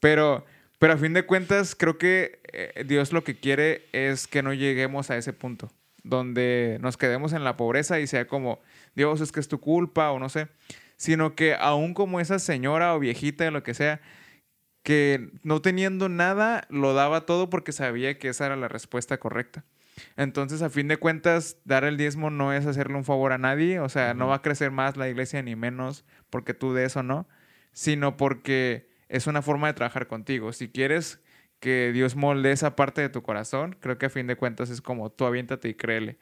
[0.00, 0.46] Pero,
[0.78, 4.52] pero a fin de cuentas, creo que eh, Dios lo que quiere es que no
[4.54, 5.72] lleguemos a ese punto,
[6.08, 8.60] donde nos quedemos en la pobreza y sea como,
[8.94, 10.48] Dios, es que es tu culpa o no sé,
[10.96, 14.00] sino que aún como esa señora o viejita o lo que sea,
[14.82, 19.64] que no teniendo nada, lo daba todo porque sabía que esa era la respuesta correcta.
[20.16, 23.80] Entonces, a fin de cuentas, dar el diezmo no es hacerle un favor a nadie,
[23.80, 27.02] o sea, no va a crecer más la iglesia ni menos porque tú de eso
[27.02, 27.28] no,
[27.72, 30.52] sino porque es una forma de trabajar contigo.
[30.52, 31.20] Si quieres
[31.60, 34.80] que Dios molde esa parte de tu corazón, creo que a fin de cuentas es
[34.80, 36.18] como tú aviéntate y créele.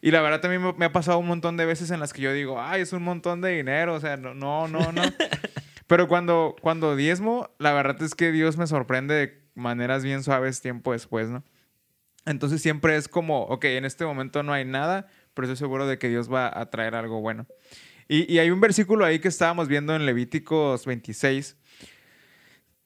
[0.00, 2.22] Y la verdad también me- me ha pasado un montón de veces en las que
[2.22, 4.90] yo digo, ay, es un montón de dinero, o sea, no, no, no.
[4.92, 5.02] no.
[5.86, 10.60] Pero cuando, cuando diezmo, la verdad es que Dios me sorprende de maneras bien suaves
[10.62, 11.44] tiempo después, ¿no?
[12.24, 15.98] Entonces siempre es como, ok, en este momento no hay nada, pero estoy seguro de
[15.98, 17.46] que Dios va a traer algo bueno.
[18.08, 21.56] Y, y hay un versículo ahí que estábamos viendo en Levíticos 26,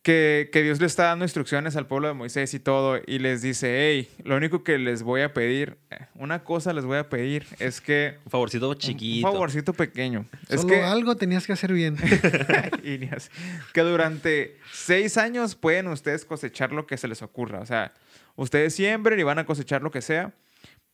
[0.06, 3.42] que, que Dios le está dando instrucciones al pueblo de Moisés y todo, y les
[3.42, 7.08] dice, hey, lo único que les voy a pedir, eh, una cosa les voy a
[7.08, 8.18] pedir, es que...
[8.24, 9.26] Un favorcito chiquito.
[9.26, 10.24] Un favorcito pequeño.
[10.48, 11.96] Es Solo que, algo tenías que hacer bien.
[12.84, 13.30] y ni así.
[13.72, 17.58] que durante seis años pueden ustedes cosechar lo que se les ocurra.
[17.58, 17.92] O sea,
[18.36, 20.32] ustedes siembren y van a cosechar lo que sea.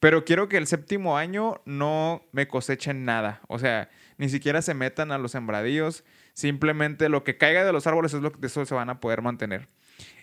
[0.01, 3.42] Pero quiero que el séptimo año no me cosechen nada.
[3.46, 6.03] O sea, ni siquiera se metan a los sembradíos.
[6.35, 9.01] Simplemente lo que caiga de los árboles es lo que de eso se van a
[9.01, 9.68] poder mantener.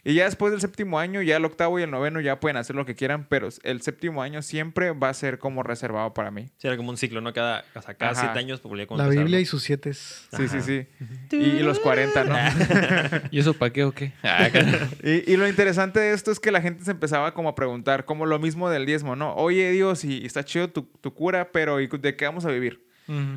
[0.04, 2.76] Y ya después del séptimo año, ya el octavo y el noveno ya pueden hacer
[2.76, 6.50] lo que quieran, pero el séptimo año siempre va a ser como reservado para mí.
[6.58, 7.34] Sí, era como un ciclo, ¿no?
[7.34, 8.22] Cada, o sea, cada Ajá.
[8.22, 8.62] siete años
[8.98, 9.42] La empezar, Biblia ¿no?
[9.42, 9.94] y sus siete.
[9.94, 10.88] Sí, sí, sí.
[11.32, 12.36] Y, y los 40, ¿no?
[13.32, 14.14] ¿Y eso para qué o qué?
[14.24, 14.50] Ah,
[15.04, 18.26] y lo interesante de esto es que la gente se empezaba como a preguntar, como
[18.26, 19.34] lo mismo del diezmo, ¿no?
[19.36, 22.52] Oye Dios, y, y está chido tu, tu cura, pero ¿y de qué vamos a
[22.52, 22.89] vivir?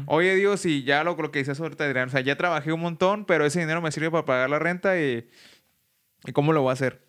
[0.07, 2.81] Oye Dios, y ya lo, lo que dices ahorita, Adrián, o sea, ya trabajé un
[2.81, 5.29] montón, pero ese dinero me sirve para pagar la renta y,
[6.25, 7.01] ¿y cómo lo voy a hacer?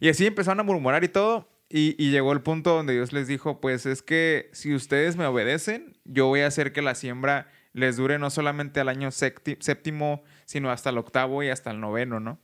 [0.00, 3.28] Y así empezaron a murmurar y todo, y, y llegó el punto donde Dios les
[3.28, 7.48] dijo, pues es que si ustedes me obedecen, yo voy a hacer que la siembra
[7.72, 11.78] les dure no solamente al año sépti- séptimo, sino hasta el octavo y hasta el
[11.80, 12.40] noveno, ¿no?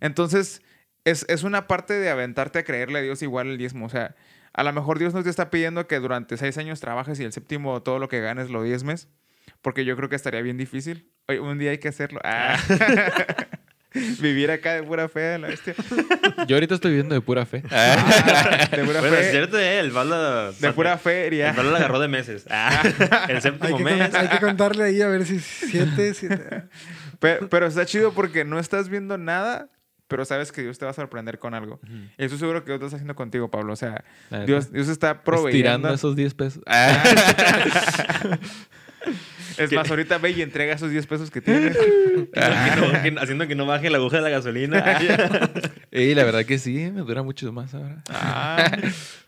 [0.00, 0.62] Entonces,
[1.04, 3.84] es, es una parte de aventarte a creerle a Dios igual el diezmo.
[3.84, 4.16] O sea,
[4.56, 7.32] a lo mejor Dios no te está pidiendo que durante seis años trabajes y el
[7.32, 9.08] séptimo todo lo que ganes lo diezmes,
[9.62, 11.12] porque yo creo que estaría bien difícil.
[11.28, 12.20] Oye, un día hay que hacerlo.
[12.24, 12.56] Ah.
[14.20, 15.74] Vivir acá de pura fe, la bestia.
[16.46, 17.62] Yo ahorita estoy viviendo de pura fe.
[17.70, 19.30] Ah, de pura Bueno, es fe.
[19.30, 21.50] cierto, eh, el Val De pura feria.
[21.50, 22.44] El Val lo agarró de meses.
[22.50, 22.82] Ah,
[23.28, 24.10] el séptimo mes.
[24.10, 26.64] con- hay que contarle ahí a ver si siete, siete.
[27.20, 29.70] Pe- Pero, está chido porque no estás viendo nada,
[30.08, 31.80] pero sabes que Dios te va a sorprender con algo.
[32.18, 33.72] Eso seguro que Dios lo está haciendo contigo, Pablo.
[33.72, 34.04] O sea.
[34.46, 35.92] Dios, Dios está Estirando proveyendo.
[35.94, 36.62] esos 10 pesos.
[39.58, 41.76] Es más, ahorita ve y entrega esos 10 pesos que tienes.
[42.34, 44.82] Haciendo que no- haciendo que no baje la aguja de la gasolina.
[45.92, 48.02] y la verdad que sí, me dura mucho más ahora.
[48.08, 48.70] Ah,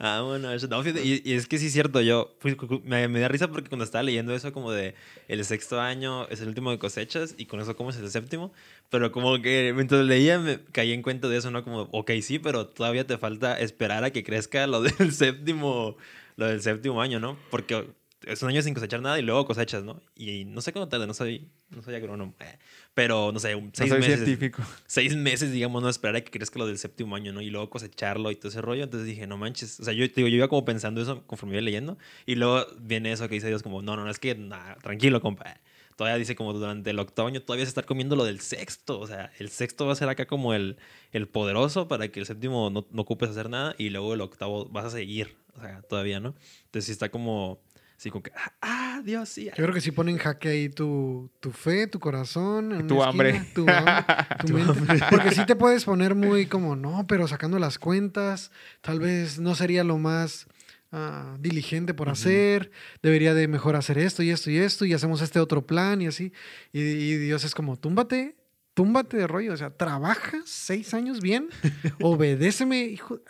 [0.01, 0.69] Ah, bueno, eso.
[0.69, 3.29] No, fíjate, y, y es que sí es cierto, yo fui- cu- me, me da
[3.29, 4.95] risa porque cuando estaba leyendo eso como de
[5.27, 8.53] el sexto año es el último de cosechas y con eso como es el séptimo,
[8.91, 11.65] pero como que mientras leía me caí en cuenta de eso, ¿no?
[11.65, 15.97] Como, ok, sí, pero todavía te falta esperar a que crezca lo del séptimo,
[16.37, 17.37] lo del séptimo año, ¿no?
[17.51, 17.87] Porque
[18.27, 20.01] es un año sin cosechar nada y luego cosechas, ¿no?
[20.17, 22.59] Y no sé cuándo tarda, no soy, no soy agrónomo, eh,
[22.95, 24.63] pero no sé, un- no seis soy meses científico.
[24.87, 27.41] seis meses, digamos, no esperar a que crezca lo del séptimo año, ¿no?
[27.41, 28.85] Y luego cosecharlo y todo ese rollo.
[28.85, 29.79] Entonces dije, no manches.
[29.81, 31.97] O sea, yo, digo, yo iba como pensando eso conforme iba leyendo.
[32.27, 35.21] Y luego viene eso que dice Dios como, no, no, no, es que, nah, tranquilo,
[35.21, 35.61] compa.
[35.97, 39.01] Todavía dice como durante el octavo año todavía se está comiendo lo del sexto.
[39.01, 40.77] O sea, el sexto va a ser acá como el,
[41.11, 43.75] el poderoso para que el séptimo no, no ocupes hacer nada.
[43.79, 45.35] Y luego el octavo vas a seguir.
[45.57, 46.37] O sea, todavía, ¿no?
[46.67, 47.61] Entonces sí está como,
[47.99, 49.45] sí, como que, ah, ah, Dios, sí.
[49.47, 52.73] Yo creo que sí pone en jaque ahí tu, tu fe, tu corazón.
[52.73, 53.31] en Tu hambre.
[53.37, 55.05] esquina, Tu, ham- tu mente.
[55.11, 59.55] Porque sí te puedes poner muy como, no, pero sacando las cuentas, tal vez no
[59.55, 60.47] sería lo más
[60.91, 62.71] ah, diligente por hacer.
[63.03, 64.85] Debería de mejor hacer esto y esto y esto.
[64.87, 66.33] Y hacemos este otro plan y así.
[66.73, 68.37] Y, y Dios es como, túmbate.
[68.79, 71.49] Túmbate de rollo, o sea, trabaja seis años bien,
[72.01, 73.21] obedéceme, hijo,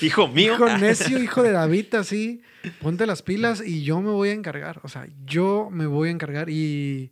[0.00, 0.54] Hijo mío.
[0.54, 2.42] Hijo necio, hijo de David, así,
[2.80, 4.78] ponte las pilas y yo me voy a encargar.
[4.84, 7.10] O sea, yo me voy a encargar y,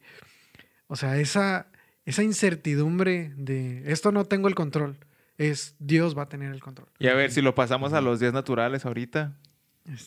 [0.87, 1.67] o sea, esa,
[2.05, 4.97] esa incertidumbre de esto no tengo el control,
[5.37, 6.87] es Dios va a tener el control.
[7.01, 9.37] Y a ver, si lo pasamos a los días naturales ahorita.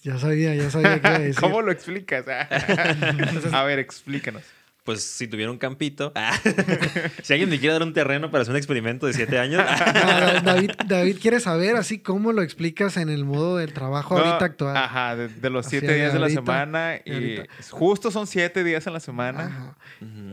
[0.02, 1.42] Ya sabía, ya sabía qué iba a decir.
[1.42, 2.26] ¿Cómo lo explicas?
[2.30, 4.44] a ver, explícanos.
[4.88, 6.14] Pues si tuviera un campito.
[7.22, 9.62] si alguien me quiere dar un terreno para hacer un experimento de siete años.
[9.70, 14.24] Ah, David, David quiere saber así cómo lo explicas en el modo del trabajo No,
[14.24, 14.78] ahorita actual.
[14.78, 16.96] Ajá, de, de los siete de días de la semana.
[17.04, 17.44] Y ahorita.
[17.72, 19.76] justo son siete días en la semana.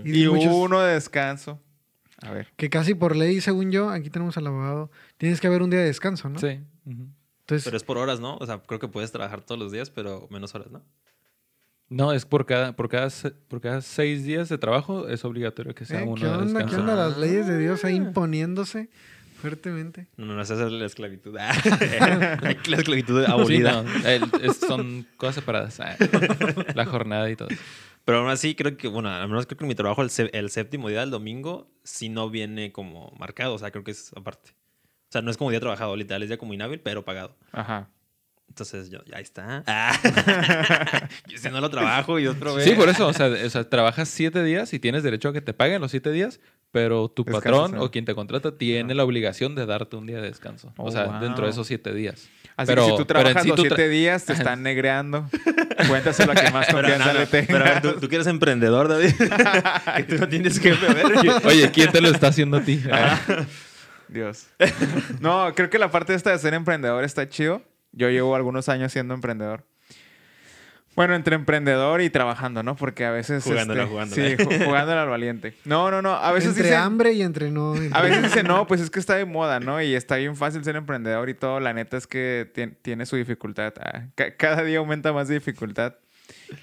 [0.04, 1.60] Y Y, muchos- uno de descanso.
[2.22, 2.52] A ver.
[2.56, 4.88] Que casi por ley, según yo, aquí tenemos al abogado,
[5.18, 6.38] tienes que haber un día de descanso, ¿no?
[6.38, 6.60] Sí.
[6.86, 8.36] Entonces, Pero es por horas, ¿no?
[8.36, 10.84] O sea, creo que puedes trabajar todos los días, pero menos horas, ¿no?
[11.94, 13.08] No, es por cada, por, cada,
[13.48, 16.44] por cada seis días de trabajo es obligatorio que sea Eh, uno ¿Qué de onda?
[16.60, 16.80] ¿Qué descanso.
[16.80, 16.94] onda?
[16.96, 17.96] Las leyes de Dios ahí Ah.
[17.98, 18.88] imponiéndose
[19.40, 20.06] fuertemente.
[20.16, 21.34] No, no, no, esa es la esclavitud.
[22.68, 23.82] La esclavitud Sí, abolida.
[23.82, 25.78] no, el- es- son cosas separadas.
[25.80, 25.96] Ah,
[26.74, 27.48] La jornada y todo.
[28.04, 30.10] Pero aún así, creo que, bueno, al menos creo que en mi trabajo, el
[30.50, 33.54] séptimo día del domingo, sí no viene como marcado.
[33.54, 34.50] O sea, creo que es aparte.
[35.08, 37.36] O sea, no es como día trabajado, literal, es día como inhábil, pero pagado.
[37.52, 37.88] Ajá.
[38.48, 39.64] Entonces, yo, ya ahí está.
[39.66, 41.08] Ah.
[41.26, 42.62] yo si no lo trabajo y otro ve.
[42.64, 43.08] Sí, por eso.
[43.08, 45.90] O sea, o sea, trabajas siete días y tienes derecho a que te paguen los
[45.90, 46.38] siete días,
[46.70, 47.82] pero tu Descansas, patrón ¿no?
[47.82, 50.72] o quien te contrata tiene la obligación de darte un día de descanso.
[50.76, 51.20] Oh, o sea, wow.
[51.20, 52.28] dentro de esos siete días.
[52.56, 55.28] Así Pero- que si tú trabajas sí los tú tra- siete días, te están negreando.
[55.88, 57.46] Cuéntaselo a que más confianza no, no, le tenga.
[57.48, 59.12] pero a ver, ¿tú, tú que eres emprendedor, David.
[59.96, 60.60] que tú no tienes.
[60.64, 61.06] A ver.
[61.44, 62.80] Oye, ¿quién te lo está haciendo a ti?
[62.92, 63.18] Ah,
[64.06, 64.46] Dios.
[65.18, 67.62] No, creo que la parte esta de ser emprendedor está chido.
[67.94, 69.64] Yo llevo algunos años siendo emprendedor.
[70.96, 72.76] Bueno, entre emprendedor y trabajando, ¿no?
[72.76, 73.42] Porque a veces...
[73.42, 74.28] Jugándola, este, jugándola.
[74.28, 75.54] Sí, ju- jugándola al valiente.
[75.64, 76.12] No, no, no.
[76.14, 76.78] A veces entre dicen...
[76.78, 77.74] hambre y entre no.
[77.74, 79.82] entre- A veces dicen, no, pues es que está de moda, ¿no?
[79.82, 81.58] Y está bien fácil ser emprendedor y todo.
[81.58, 83.74] La neta es que tien- tiene su dificultad.
[83.80, 85.94] Ah, ca- cada día aumenta más de dificultad.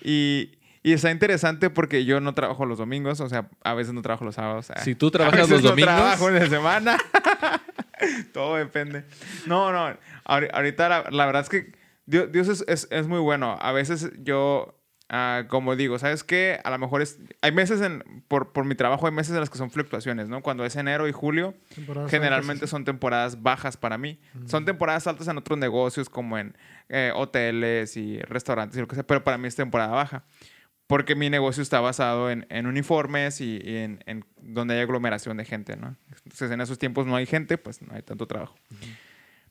[0.02, 3.20] Y, y está interesante porque yo no trabajo los domingos.
[3.20, 4.72] O sea, a veces no trabajo los sábados.
[4.72, 4.80] ah.
[4.80, 6.98] Si tú A trabajas veces los no domingos, trabajo en la semana.
[8.34, 9.04] todo depende.
[9.46, 9.96] No, no.
[10.26, 11.74] Ahori- Ahorita la, la verdad es que
[12.06, 13.58] Dios, Dios es, es- es muy bueno.
[13.62, 14.78] A veces yo...
[15.10, 16.60] ah, como digo, ¿sabes qué?
[16.64, 17.20] A lo mejor es...
[17.42, 18.24] Hay meses en...
[18.28, 20.42] Por, por mi trabajo hay meses en las que son fluctuaciones, ¿no?
[20.42, 24.20] Cuando es enero y julio, temporadas generalmente son temporadas bajas para mí.
[24.48, 26.56] Son temporadas altas en otros negocios como en
[26.90, 30.24] eh, hoteles y restaurantes y lo que sea, pero para mí es temporada baja.
[30.88, 35.38] Porque mi negocio está basado en, en uniformes y, y en, en donde hay aglomeración
[35.38, 35.96] de gente, ¿no?
[36.24, 38.56] Entonces en esos tiempos no hay gente, pues no hay tanto trabajo.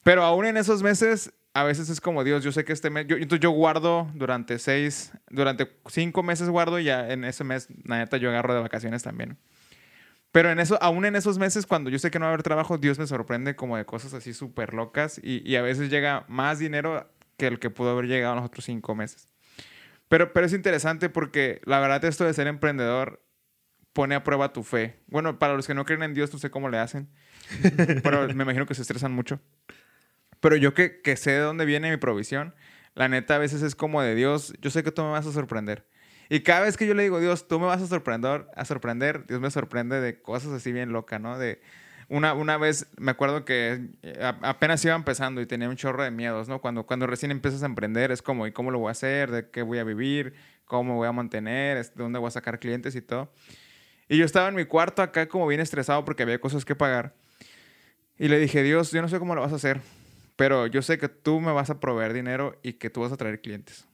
[0.03, 3.07] Pero aún en esos meses, a veces es como, Dios, yo sé que este mes,
[3.07, 7.69] yo, entonces yo guardo durante seis, durante cinco meses guardo y ya en ese mes,
[7.85, 9.39] la neta, yo agarro de vacaciones también.
[10.33, 12.45] Pero en eso, aún en esos meses, cuando yo sé que no va a haber
[12.45, 16.25] trabajo, Dios me sorprende como de cosas así súper locas y, y a veces llega
[16.29, 19.29] más dinero que el que pudo haber llegado en los otros cinco meses.
[20.09, 23.23] Pero, pero es interesante porque la verdad esto de ser emprendedor,
[23.93, 25.03] pone a prueba tu fe.
[25.07, 27.09] Bueno, para los que no creen en Dios, no sé cómo le hacen,
[28.03, 29.41] pero me imagino que se estresan mucho.
[30.41, 32.55] Pero yo que, que sé de dónde viene mi provisión,
[32.95, 35.33] la neta a veces es como de Dios, yo sé que tú me vas a
[35.33, 35.87] sorprender.
[36.29, 39.27] Y cada vez que yo le digo, Dios, tú me vas a sorprender, a sorprender,
[39.27, 41.39] Dios me sorprende de cosas así bien locas, ¿no?
[41.39, 41.61] De
[42.09, 46.11] una, una vez me acuerdo que eh, apenas iba empezando y tenía un chorro de
[46.11, 46.61] miedos, ¿no?
[46.61, 49.31] Cuando, cuando recién empiezas a emprender es como, ¿y cómo lo voy a hacer?
[49.31, 50.35] ¿De qué voy a vivir?
[50.65, 51.85] ¿Cómo voy a mantener?
[51.85, 53.33] ¿De dónde voy a sacar clientes y todo?
[54.09, 57.15] Y yo estaba en mi cuarto acá como bien estresado porque había cosas que pagar.
[58.19, 59.81] Y le dije, Dios, yo no sé cómo lo vas a hacer,
[60.41, 63.17] pero yo sé que tú me vas a proveer dinero y que tú vas a
[63.17, 63.87] traer clientes.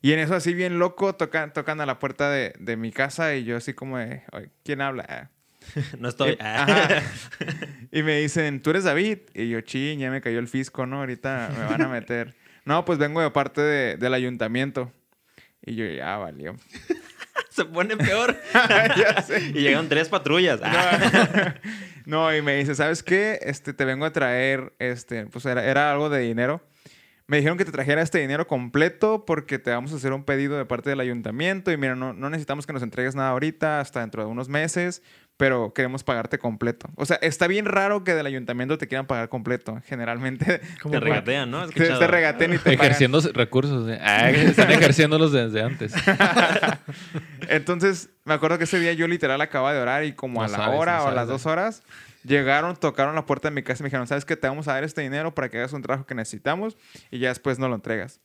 [0.00, 3.34] Y en eso así bien loco tocan, tocan a la puerta de, de mi casa
[3.34, 5.04] y yo así como de, "Oye, ¿quién habla?
[5.08, 5.28] Ah.
[5.98, 6.30] No estoy.
[6.32, 7.02] Y, ajá.
[7.92, 9.18] Y me dicen, ¿tú eres David?
[9.34, 11.00] Y yo, ching, ya me cayó el fisco, ¿no?
[11.00, 12.34] Ahorita me van a meter.
[12.64, 14.92] no, pues vengo de parte de- del ayuntamiento.
[15.66, 16.54] Y yo, ya valió.
[17.58, 18.36] Se pone peor.
[19.52, 20.60] Y llegaron tres patrullas.
[22.06, 23.38] No, y me dice, ¿sabes qué?
[23.42, 26.62] Este, te vengo a traer, este, pues era, era algo de dinero.
[27.26, 30.56] Me dijeron que te trajera este dinero completo porque te vamos a hacer un pedido
[30.56, 34.00] de parte del ayuntamiento y mira, no, no necesitamos que nos entregues nada ahorita, hasta
[34.00, 35.02] dentro de unos meses,
[35.38, 36.90] pero queremos pagarte completo.
[36.96, 39.80] O sea, está bien raro que del ayuntamiento te quieran pagar completo.
[39.86, 41.66] Generalmente Como te regatean, ¿no?
[41.68, 42.80] Te, te regatean y te pagan.
[42.80, 43.88] Ejerciendo recursos.
[43.88, 44.00] ¿eh?
[44.02, 45.94] Ah, están ejerciéndolos desde antes.
[47.48, 50.48] Entonces, me acuerdo que ese día yo literal acababa de orar y como No a
[50.48, 51.84] la sabes, hora no o a las dos horas,
[52.24, 54.36] llegaron, tocaron la puerta de mi casa y me dijeron, ¿sabes qué?
[54.36, 56.76] Te vamos a dar este dinero para que hagas un trabajo que necesitamos
[57.12, 58.20] y ya después nos lo entregas.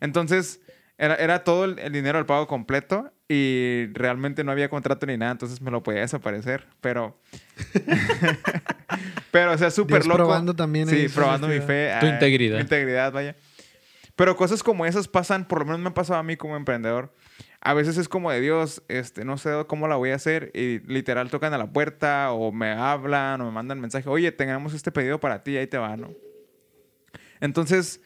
[0.00, 0.60] Entonces,
[0.98, 5.16] era, era todo el, el dinero del pago completo y realmente no había contrato ni
[5.16, 7.16] nada, entonces me lo podía desaparecer, pero...
[9.30, 10.16] pero, o sea, súper loco.
[10.16, 11.92] probando también Sí, probando mi fe.
[12.00, 12.56] Tu ah, integridad.
[12.56, 13.36] Mi integridad, vaya.
[14.16, 17.14] Pero cosas como esas pasan, por lo menos me ha pasado a mí como emprendedor.
[17.60, 20.80] A veces es como de Dios, este, no sé cómo la voy a hacer y
[20.92, 24.90] literal tocan a la puerta o me hablan o me mandan mensaje, oye, tengamos este
[24.90, 26.10] pedido para ti, ahí te va, ¿no?
[27.38, 28.00] Entonces,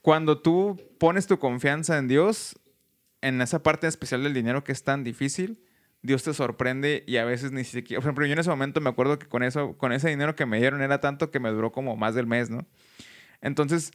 [0.00, 2.58] cuando tú pones tu confianza en Dios,
[3.22, 5.62] en esa parte especial del dinero que es tan difícil,
[6.02, 8.88] Dios te sorprende y a veces ni siquiera, por ejemplo, yo en ese momento me
[8.88, 11.72] acuerdo que con eso, con ese dinero que me dieron era tanto que me duró
[11.72, 12.66] como más del mes, ¿no?
[13.42, 13.92] Entonces,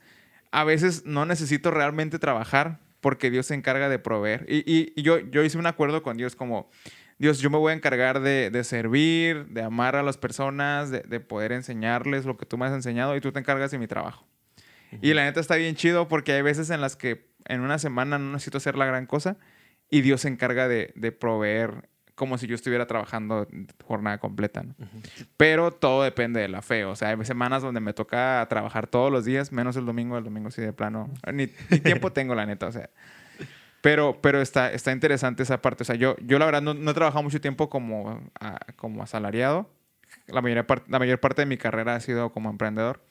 [0.52, 4.46] a veces no necesito realmente trabajar porque Dios se encarga de proveer.
[4.48, 6.70] Y, y- y yo, yo hice un acuerdo con Dios como,
[7.18, 11.02] Dios, yo me voy a encargar de, de servir, de amar a las personas, de,
[11.02, 13.88] de poder enseñarles lo que tú me has enseñado y tú te encargas de mi
[13.88, 14.28] trabajo.
[15.02, 18.18] Y la neta está bien chido porque hay veces en las que en una semana
[18.20, 19.38] no necesito hacer la gran cosa
[19.90, 23.46] y Dios se encarga de, de proveer como si yo estuviera trabajando
[23.84, 24.64] jornada completa.
[24.64, 24.74] ¿no?
[25.36, 26.86] Pero todo depende de la fe.
[26.86, 30.18] O sea, hay semanas donde me toca trabajar todos los días, menos el domingo.
[30.18, 31.10] El domingo sí de plano.
[31.34, 32.68] Ni, ni tiempo tengo, la neta.
[32.68, 32.90] O sea.
[33.82, 35.84] Pero, pero está, está interesante esa parte.
[35.84, 39.04] O sea, yo, yo la verdad no, no he trabajado mucho tiempo como, a- como
[39.04, 39.70] asalariado.
[40.28, 43.02] La mayor, par- la mayor parte de mi carrera ha sido como emprendedor.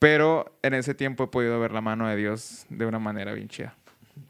[0.00, 3.48] Pero en ese tiempo he podido ver la mano de Dios de una manera bien
[3.48, 3.76] chida.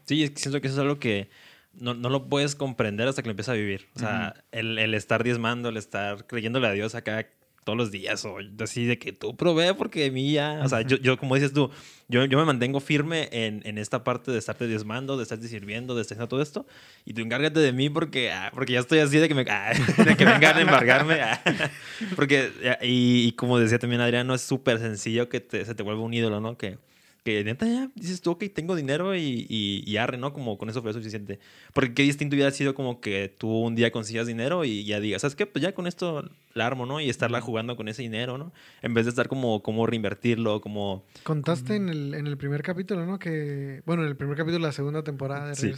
[0.05, 1.29] Sí, es que siento que eso es algo que
[1.73, 3.87] no, no lo puedes comprender hasta que lo empiezas a vivir.
[3.95, 7.25] O sea, el, el estar diezmando, el estar creyéndole a Dios acá
[7.63, 10.61] todos los días o así de que tú provee porque a mí ya...
[10.63, 11.69] O sea, yo, yo como dices tú,
[12.07, 15.93] yo, yo me mantengo firme en, en esta parte de estarte diezmando, de estarte sirviendo,
[15.95, 16.65] de estar haciendo todo esto
[17.05, 19.45] y tú encárgate de mí porque, ah, porque ya estoy así de que me...
[19.49, 19.73] ah,
[20.05, 21.21] de que vengan a embargarme.
[21.21, 21.41] ah.
[22.15, 26.01] porque, y, y como decía también Adriano, es súper sencillo que te- se te vuelva
[26.01, 26.57] un ídolo, ¿no?
[26.57, 26.77] Que
[27.23, 30.33] que neta ya dices tú, ok, tengo dinero y, y, y arre, ¿no?
[30.33, 31.39] Como con eso fue suficiente.
[31.73, 35.21] Porque qué distinto hubiera sido como que tú un día consigas dinero y ya digas,
[35.21, 35.45] ¿sabes qué?
[35.45, 36.99] Pues ya con esto la armo, ¿no?
[36.99, 38.53] Y estarla jugando con ese dinero, ¿no?
[38.81, 41.05] En vez de estar como, como reinvertirlo, como...
[41.23, 43.19] Contaste en el, en el primer capítulo, ¿no?
[43.19, 45.73] Que, bueno, en el primer capítulo de la segunda temporada de Sí.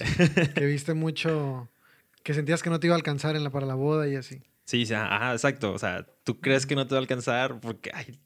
[0.56, 1.70] Que viste mucho,
[2.24, 4.42] que sentías que no te iba a alcanzar en la, para la boda y así.
[4.66, 5.74] Sí, sí, ajá, exacto.
[5.74, 7.92] O sea, tú crees que no te va a alcanzar porque...
[7.94, 8.18] ay,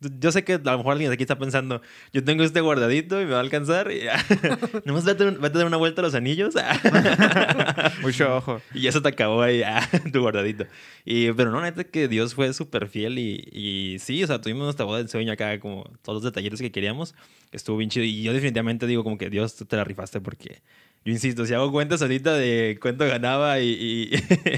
[0.00, 1.80] yo sé que a lo mejor alguien de aquí está pensando,
[2.12, 4.22] yo tengo este guardadito y me va a alcanzar y ya.
[4.84, 6.54] Nomás vete, vete a dar una vuelta a los anillos.
[8.02, 8.60] Mucho ojo.
[8.74, 10.66] Y eso te acabó ahí, ah, tu guardadito.
[11.04, 14.64] Y, pero no, neta que Dios fue súper fiel y, y sí, o sea, tuvimos
[14.64, 17.14] nuestra boda de sueño acá, como todos los detallitos que queríamos.
[17.50, 18.04] Estuvo bien chido.
[18.04, 20.62] Y yo definitivamente digo como que Dios, tú te la rifaste porque,
[21.04, 24.10] yo insisto, si hago cuentas ahorita de cuánto ganaba y, y,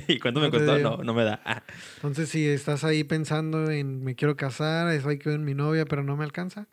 [0.14, 1.40] y cuánto me costó, no, no me da.
[1.44, 1.62] Ah,
[1.96, 5.84] Entonces, si estás ahí pensando en me quiero casar, es hay que ver mi novia,
[5.86, 6.66] pero no me alcanza.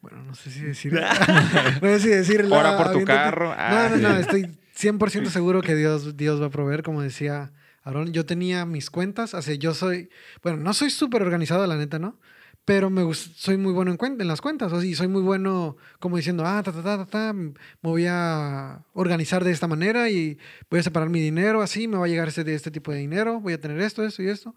[0.00, 0.92] Bueno, no sé si decir.
[1.82, 2.44] no sé si decir.
[2.44, 3.54] la- Ora por tu aviéntate- carro.
[3.56, 4.14] Ah, no, no, no.
[4.16, 4.20] sí.
[4.22, 7.52] Estoy 100% seguro que Dios, Dios va a proveer, como decía
[7.84, 8.12] Aarón.
[8.12, 9.32] Yo tenía mis cuentas.
[9.34, 10.10] O sea, yo soy.
[10.42, 12.18] Bueno, no soy súper organizado, la neta, ¿no?
[12.64, 15.76] Pero me soy muy bueno en, cuen- en las cuentas, o sea, soy muy bueno
[15.98, 20.38] como diciendo, ah, ta, ta, ta, ta, me voy a organizar de esta manera y
[20.70, 23.40] voy a separar mi dinero así, me va a llegar este, este tipo de dinero,
[23.40, 24.54] voy a tener esto, esto y esto.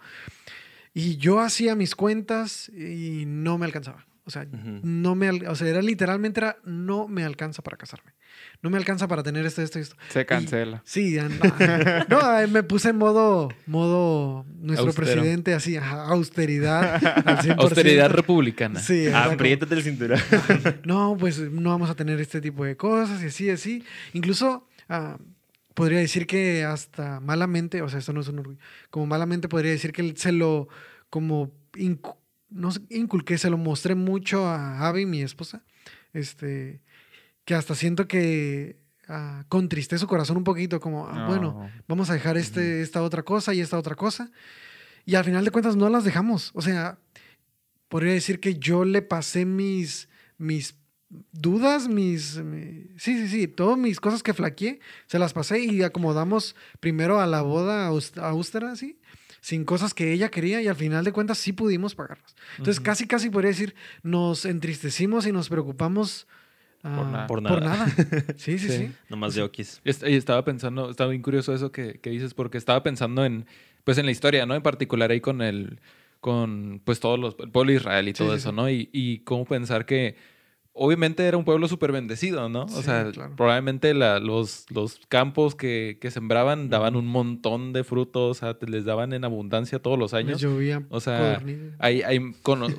[0.94, 4.06] Y yo hacía mis cuentas y no me alcanzaba.
[4.28, 8.12] O sea, no me, o sea, era literalmente era, no me alcanza para casarme.
[8.62, 9.96] No me alcanza para tener esto, esto y esto.
[10.10, 10.82] Se cancela.
[10.84, 11.40] Sí, ya no,
[12.10, 15.08] no, me puse en modo, modo nuestro Austero.
[15.08, 16.96] presidente, así, ajá, austeridad.
[17.26, 17.56] Al 100%.
[17.58, 18.82] Austeridad republicana.
[18.82, 20.20] Sí, como, Apriétate el cinturón.
[20.84, 23.84] no, pues no vamos a tener este tipo de cosas y así, así.
[24.12, 25.18] Incluso ah,
[25.74, 28.60] podría decir que hasta malamente, o sea, esto no es un orgullo,
[28.90, 30.68] como malamente podría decir que se lo,
[31.10, 31.54] como,
[32.50, 35.64] no inculqué, se lo mostré mucho a Abby, mi esposa,
[36.14, 36.82] este,
[37.46, 41.72] que hasta siento que ah, contristé su corazón un poquito, como, ah, bueno, No.
[41.88, 44.32] vamos a dejar este, esta otra cosa y esta otra cosa.
[45.06, 46.52] Y al final de cuentas no las dejamos.
[46.54, 46.98] O sea,
[47.88, 50.76] podría decir que yo le pasé mis, mis
[51.32, 52.38] dudas, mis...
[52.44, 57.22] mi- sí, sí, sí, todas mis cosas que flaqueé, se las pasé y acomodamos primero
[57.22, 59.00] a la boda aus- austera, así,
[59.48, 62.36] sin cosas que ella quería y al final de cuentas sí pudimos pagarlas.
[62.58, 66.28] Entonces, casi, casi podría decir, nos entristecimos y nos preocupamos
[66.84, 67.48] ah, Por nada.
[67.48, 67.86] Por nada.
[68.36, 68.78] Sí, sí, Sí.
[68.78, 68.92] sí.
[69.08, 69.80] Nomás de okis.
[69.86, 73.46] Y estaba pensando, estaba bien curioso eso que, que dices, porque estaba pensando en,
[73.86, 74.54] pues en la historia, ¿no?
[74.54, 75.80] En particular ahí con el,
[76.20, 78.56] con pues todos los, el pueblo de Israel y Sí, todo sí, eso, sí.
[78.58, 78.70] ¿no?
[78.70, 80.18] Y, y cómo pensar que
[80.78, 82.64] obviamente era un pueblo súper bendecido, ¿no?
[82.64, 83.36] O sea, claro.
[83.36, 88.54] probablemente la- los, los campos que, que sembraban daban un montón de frutos, o sea,
[88.58, 90.40] te- les daban en abundancia todos los años.
[90.42, 91.42] llovía O sea.
[91.80, 92.20] Hay, hay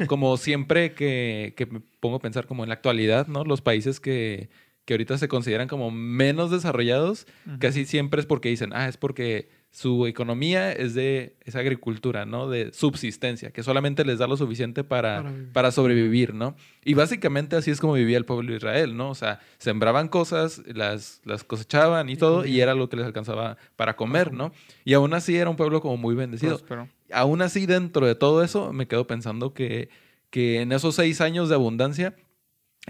[0.06, 3.44] como siempre que, que me pongo a pensar como en la actualidad, ¿no?
[3.44, 4.48] Los países que,
[4.84, 7.26] que ahorita se consideran como menos desarrollados,
[7.58, 12.48] casi siempre es porque dicen, ah, es porque su economía es de esa agricultura, ¿no?
[12.48, 16.56] De subsistencia, que solamente les da lo suficiente para, para sobrevivir, ¿no?
[16.84, 19.10] Y básicamente así es como vivía el pueblo de Israel, ¿no?
[19.10, 23.56] O sea, sembraban cosas, las, las cosechaban y todo, y era lo que les alcanzaba
[23.76, 24.52] para comer, ¿no?
[24.84, 26.88] Y aún así era un pueblo como muy bendecido Próspero.
[27.12, 29.90] aún así, dentro de todo eso, me quedo pensando que,
[30.30, 32.16] que en esos seis años de abundancia,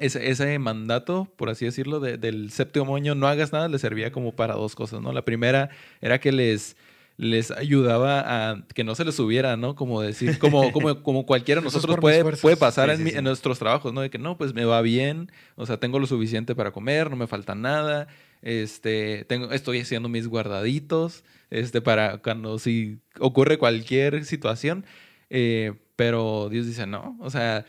[0.01, 4.13] ese, ese mandato, por así decirlo, de- del séptimo año, no hagas nada, les servía
[4.13, 5.13] como para dos cosas, ¿no?
[5.13, 6.77] La primera era que les,
[7.17, 9.75] les ayudaba a que no se les subiera, ¿no?
[9.75, 13.17] Como decir, como, como, como cualquiera nosotros puede, puede pasar Sí, en, sí, mi- sí.
[13.19, 14.01] en nuestros trabajos, ¿no?
[14.01, 17.17] De que no, pues me va bien, o sea, tengo lo suficiente para comer, no
[17.17, 18.07] me falta nada,
[18.43, 24.85] este, tengo, estoy haciendo mis guardaditos, este, para cuando si ocurre cualquier situación,
[25.31, 27.65] eh, pero Dios dice, no, o sea,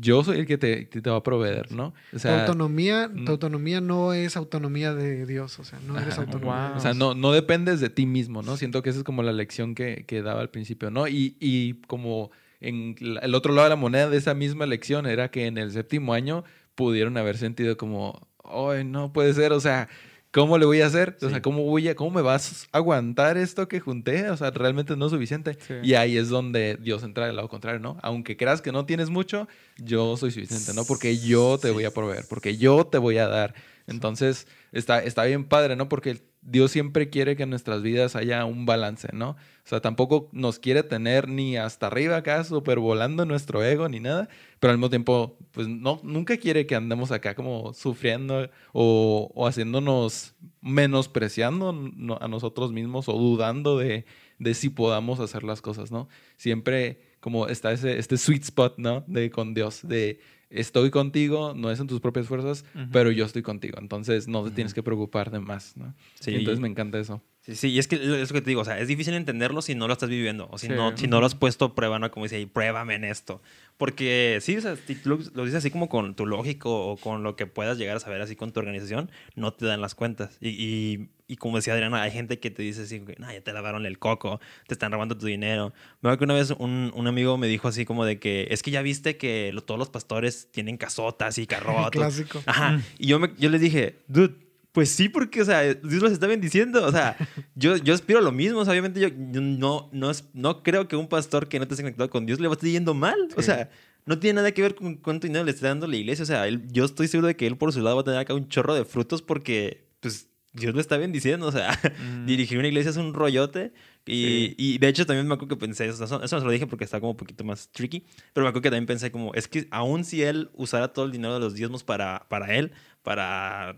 [0.00, 1.94] yo soy el que te, te va a proveer, ¿no?
[2.14, 3.24] O tu autonomía, mm.
[3.24, 6.52] tu autonomía no es autonomía de Dios, o sea, no eres Ajá, autónomo.
[6.52, 6.70] wow.
[6.72, 8.56] de O sea, no, no dependes de ti mismo, ¿no?
[8.56, 11.08] Siento que esa es como la lección que, que daba al principio, ¿no?
[11.08, 15.06] Y, y como en la- el otro lado de la moneda de esa misma lección
[15.06, 19.60] era que en el séptimo año pudieron haber sentido como, ay, no puede ser, o
[19.60, 19.88] sea,
[20.32, 21.16] ¿cómo le voy a hacer?
[21.22, 24.28] O sea, ¿cómo voy a, cómo me vas a aguantar esto que junté?
[24.30, 25.56] O sea, realmente no es suficiente.
[25.66, 25.74] Sí.
[25.82, 27.98] Y ahí es donde Dios entra del lado contrario, ¿no?
[28.02, 29.46] Aunque creas que no tienes mucho,
[29.78, 30.84] yo soy suficiente, ¿no?
[30.84, 33.54] Porque yo te voy a proveer, porque yo te voy a dar.
[33.86, 35.88] Entonces, está, está bien padre, ¿no?
[35.88, 39.30] Porque Dios siempre quiere que en nuestras vidas haya un balance, ¿no?
[39.30, 44.00] O sea, tampoco nos quiere tener ni hasta arriba acá, super volando nuestro ego ni
[44.00, 44.28] nada,
[44.58, 49.46] pero al mismo tiempo, pues no, nunca quiere que andemos acá como sufriendo o, o
[49.46, 54.04] haciéndonos menospreciando no- a nosotros mismos o dudando de,
[54.38, 56.08] de si podamos hacer las cosas, ¿no?
[56.36, 59.04] Siempre como está ese, este sweet spot, ¿no?
[59.06, 60.18] De con Dios, de
[60.52, 63.78] estoy contigo, no es en tus propias fuerzas, pero yo estoy contigo.
[63.80, 65.94] Entonces no te tienes que preocupar de más, ¿no?
[66.20, 66.34] Sí.
[66.34, 67.22] Entonces me encanta eso.
[67.40, 69.62] Sí, sí, y es que es lo que te digo, o sea, es difícil entenderlo
[69.62, 70.72] si no lo estás viviendo, o si, Sí.
[70.74, 72.08] no, si no lo has puesto a prueba, ¿no?
[72.12, 73.42] Como dice ahí, pruébame en esto.
[73.82, 77.24] Porque sí, o sea, si lo, lo dices así como con tu lógico o con
[77.24, 80.38] lo que puedas llegar a saber así con tu organización, no te dan las cuentas.
[80.40, 83.52] Y, y, y como decía Adriana, hay gente que te dice así, no, ya te
[83.52, 85.72] lavaron el coco, te están robando tu dinero.
[86.00, 88.62] Me acuerdo que una vez un, un amigo me dijo así como de que, es
[88.62, 91.90] que ya viste que lo- todos los pastores tienen casotas y carrotos.
[91.90, 92.40] Clásico.
[92.46, 92.80] Ajá.
[93.00, 94.36] Y yo, me, yo les dije, dude,
[94.72, 96.84] pues sí, porque, o sea, Dios los está bendiciendo.
[96.84, 97.16] O sea,
[97.54, 98.58] yo, yo aspiro a lo mismo.
[98.60, 101.76] O sea, obviamente yo, yo no, no, no creo que un pastor que no esté
[101.76, 103.28] conectado con Dios le va a estar yendo mal.
[103.36, 103.46] O Sí.
[103.46, 103.70] sea,
[104.06, 106.22] no tiene nada que ver con cuánto dinero le está dando la iglesia.
[106.22, 108.18] O sea, él- yo estoy seguro de que él por su lado va a tener
[108.20, 111.46] acá un chorro de frutos porque, pues, Dios lo está bendiciendo.
[111.46, 112.26] O sea, Mm.
[112.26, 113.72] dirigir una iglesia es un rollote.
[114.06, 114.54] Y, Sí.
[114.58, 116.66] y de hecho también me acuerdo que pensé, o eso, eso no se lo dije
[116.66, 119.46] porque está como un poquito más tricky, pero me acuerdo que también pensé como, es
[119.46, 122.72] que aún si él usara todo el dinero de los diezmos para, para él,
[123.04, 123.76] para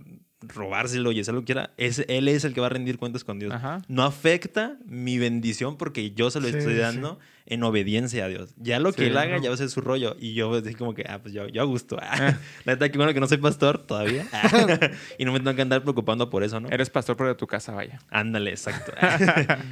[0.49, 3.25] robárselo y hacer lo que quiera, es, él es el que va a rendir cuentas
[3.25, 3.53] con Dios.
[3.53, 3.83] Ajá.
[3.89, 6.79] No afecta mi bendición porque yo se lo Sí, estoy sí.
[6.81, 8.55] dando en obediencia a Dios.
[8.57, 9.43] Ya lo que Sí, él haga, ¿no?
[9.43, 10.17] ya va a ser su rollo.
[10.19, 11.97] Y yo así como que, ah, pues yo, yo a gusto.
[12.65, 14.27] La neta, que bueno que no soy pastor todavía.
[15.19, 16.69] y no me tengo que andar preocupando por eso, ¿no?
[16.71, 17.99] Eres pastor pero de tu casa, vaya.
[18.11, 18.93] Ándale, exacto.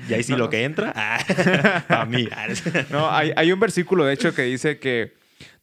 [0.09, 0.93] y ahí sí lo que entra,
[1.89, 2.29] a mí.
[2.91, 5.15] No, hay, hay un versículo, de hecho, que dice que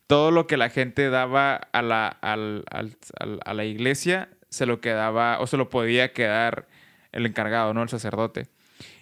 [0.07, 4.65] todo lo que la gente daba a la, al- al- al- a la iglesia se
[4.65, 6.67] lo quedaba o se lo podía quedar
[7.11, 7.81] el encargado, ¿no?
[7.83, 8.47] El sacerdote.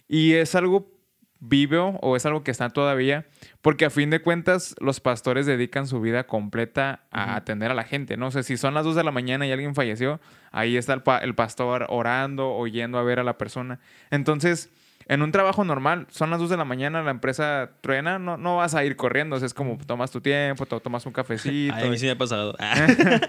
[0.07, 0.91] Y es algo
[1.39, 3.27] vivo o es algo que está todavía,
[3.61, 7.83] porque a fin de cuentas los pastores dedican su vida completa a atender a la
[7.83, 8.27] gente, ¿no?
[8.27, 10.19] O sea, si son las 2 de la mañana y alguien falleció,
[10.51, 13.79] ahí está el, pa- el pastor orando o yendo a ver a la persona.
[14.09, 14.71] Entonces,
[15.09, 18.57] en un trabajo normal, son las 2 de la mañana, la empresa truena, no, no
[18.57, 21.73] vas a ir corriendo, o sea, es como tomas tu tiempo, to- tomas un cafecito,
[21.75, 22.55] Ay, a mí sí me ha pasado.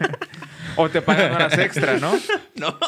[0.77, 2.13] o te pagan horas extra, ¿no?
[2.57, 2.79] no.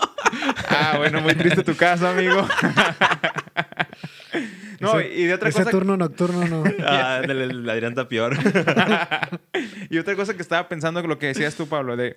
[0.69, 2.47] Ah, bueno, muy triste tu caso, amigo.
[4.81, 5.71] no, Ese- y de otra Ese cosa...
[5.71, 6.65] turno nocturno no.
[6.85, 8.37] Ah, ándale, el Adrián está peor.
[9.91, 12.17] Y otra cosa que estaba pensando, lo que decías tú, Pablo, de,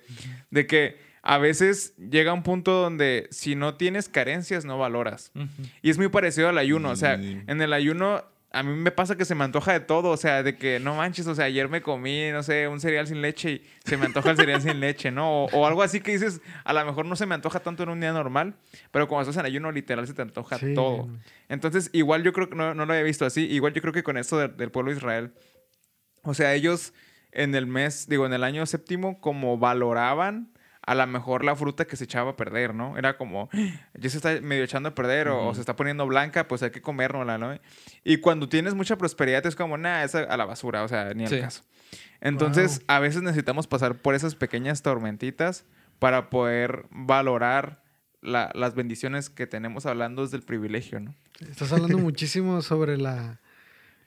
[0.50, 5.32] de que a veces llega un punto donde si no tienes carencias, no valoras.
[5.80, 6.90] Y es muy parecido al ayuno.
[6.90, 8.22] O sea, en el ayuno
[8.52, 10.10] a mí me pasa que se me antoja de todo.
[10.10, 13.06] O sea, de que no manches, o sea, ayer me comí, no sé, un cereal
[13.08, 15.44] sin leche y se me antoja el cereal sin leche, ¿no?
[15.44, 17.88] O, o algo así que dices, a lo mejor no se me antoja tanto en
[17.88, 18.54] un día normal,
[18.92, 21.08] pero cuando estás en ayuno, literal se te antoja Sí, todo.
[21.48, 23.44] Entonces, igual yo creo que no, no lo había visto así.
[23.46, 25.32] Igual yo creo que con esto de- del pueblo de Israel,
[26.22, 26.92] o sea, ellos
[27.32, 30.50] en el mes, digo, en el año séptimo, como valoraban
[30.86, 32.96] a lo mejor la fruta que se echaba a perder, ¿no?
[32.98, 33.48] Era como,
[33.94, 36.70] ya se está medio echando a perder o, o se está poniendo blanca, pues hay
[36.70, 37.58] que comérnosla, ¿no?
[38.04, 41.24] Y cuando tienes mucha prosperidad es como, nah, esa a la basura, o sea, ni
[41.24, 41.40] al Sí.
[41.40, 41.62] caso.
[42.20, 42.84] Entonces, Wow.
[42.88, 45.64] a veces necesitamos pasar por esas pequeñas tormentitas
[45.98, 47.82] para poder valorar
[48.20, 51.14] la- las bendiciones que tenemos hablando desde el privilegio, ¿no?
[51.40, 53.40] Estás hablando muchísimo sobre la,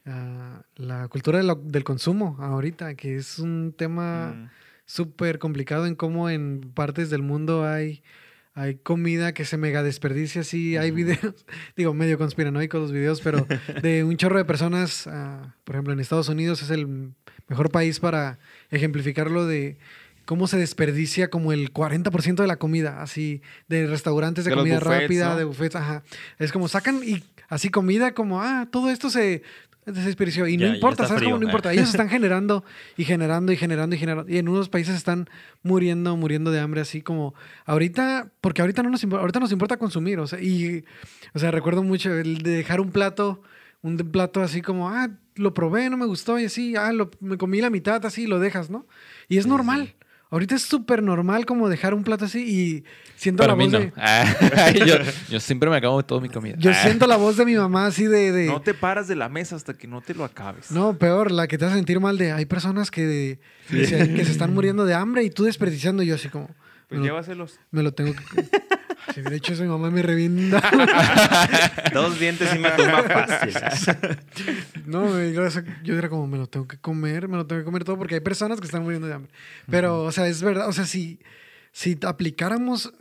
[0.05, 4.49] ah, la cultura de lo- del consumo ahorita, que es un tema Mm.
[4.87, 8.01] Súper complicado en cómo en partes del mundo hay,
[8.55, 10.43] hay comida que se mega desperdicia.
[10.43, 11.45] Sí, hay videos,
[11.77, 13.45] digo, medio conspiranoicos los videos, pero
[13.83, 17.13] de un chorro de personas, ah, por ejemplo, en Estados Unidos es el
[17.47, 18.39] mejor país para
[18.71, 19.77] ejemplificarlo de
[20.25, 25.01] cómo se desperdicia como el 40% de la comida, así, de restaurantes de, comida buffets,
[25.01, 25.37] rápida, ¿no?
[25.37, 26.03] de buffets, ajá.
[26.39, 29.43] Es como sacan y así comida como, ah, todo esto se
[29.93, 30.47] se desperdició.
[30.47, 31.35] Y Ya, no importa, ¿sabes cómo?
[31.35, 31.39] frío.
[31.39, 31.73] No importa.
[31.73, 32.63] Ellos están generando
[32.97, 34.31] y generando y generando y generando.
[34.31, 35.29] Y en unos países están
[35.63, 37.33] muriendo, muriendo de hambre, así como
[37.65, 40.19] ahorita, porque ahorita no nos importa, ahorita nos importa consumir.
[40.19, 40.83] O sea, y,
[41.33, 43.41] o sea, recuerdo mucho el de dejar un plato,
[43.81, 47.37] un plato así como, ah, lo probé, no me gustó y así, ah, lo, me
[47.37, 48.85] comí la mitad, así, lo dejas, ¿no?
[49.27, 49.93] Y es normal.
[50.29, 52.83] Ahorita es súper normal como dejar un plato así y
[53.15, 53.79] siento Para la mí voz no.
[53.79, 53.93] de...
[53.95, 54.95] Ah, yo,
[55.29, 56.55] yo siempre me acabo de toda mi comida.
[56.57, 56.73] Yo Ah.
[56.73, 58.31] siento la voz de mi mamá así de...
[58.33, 60.69] de No te paras de la mesa hasta que no te lo acabes.
[60.71, 64.25] No, peor, la que te hace sentir mal de hay personas que, que se, que
[64.25, 66.57] se están muriendo de hambre y tú desperdiciando y yo así como Pues
[66.91, 67.59] me, lo, llévaselos.
[67.71, 68.23] me lo tengo que
[69.13, 70.61] si hubiera hecho eso mi mamá me revienta.
[71.93, 74.17] Dos dientes y me tumba fácil.
[74.85, 77.97] no, yo, era como me lo tengo que comer, me lo tengo que comer todo
[77.97, 79.31] porque hay personas que están muriendo de hambre.
[79.69, 81.19] Pero, o sea, es verdad, o sea, si,
[81.71, 82.93] si aplicáramos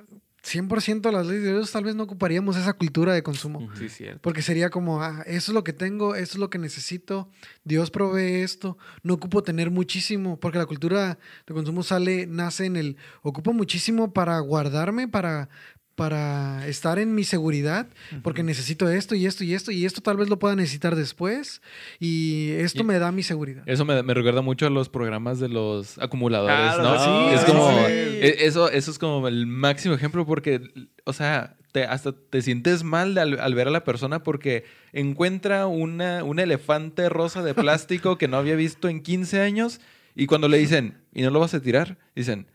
[0.46, 3.68] 100% las leyes de Dios, tal vez no ocuparíamos esa cultura de consumo.
[3.74, 4.20] Sí, cierto.
[4.22, 7.28] Porque sería como, ah, eso es lo que tengo, eso es lo que necesito,
[7.64, 12.76] Dios provee esto, no ocupo tener muchísimo, porque la cultura de consumo sale, nace en
[12.76, 15.48] el, ocupo muchísimo para guardarme, para,
[15.96, 17.88] para estar en mi seguridad,
[18.22, 21.62] porque necesito esto y esto y esto, y esto tal vez lo pueda necesitar después,
[21.98, 23.64] y esto Y- me da mi seguridad.
[23.66, 26.98] Eso me, me recuerda mucho a los programas de los acumuladores, ¿no?
[26.98, 27.92] sí, es sí, como, sí.
[28.20, 30.60] e- Eso, eso es como el máximo ejemplo porque,
[31.04, 35.66] o sea, te, hasta te sientes mal al, al ver a la persona porque encuentra
[35.66, 39.80] una, un elefante rosa de plástico que no había visto en 15 años
[40.14, 41.98] y cuando le dicen, ¿y no lo vas a tirar?
[42.14, 42.46] Dicen,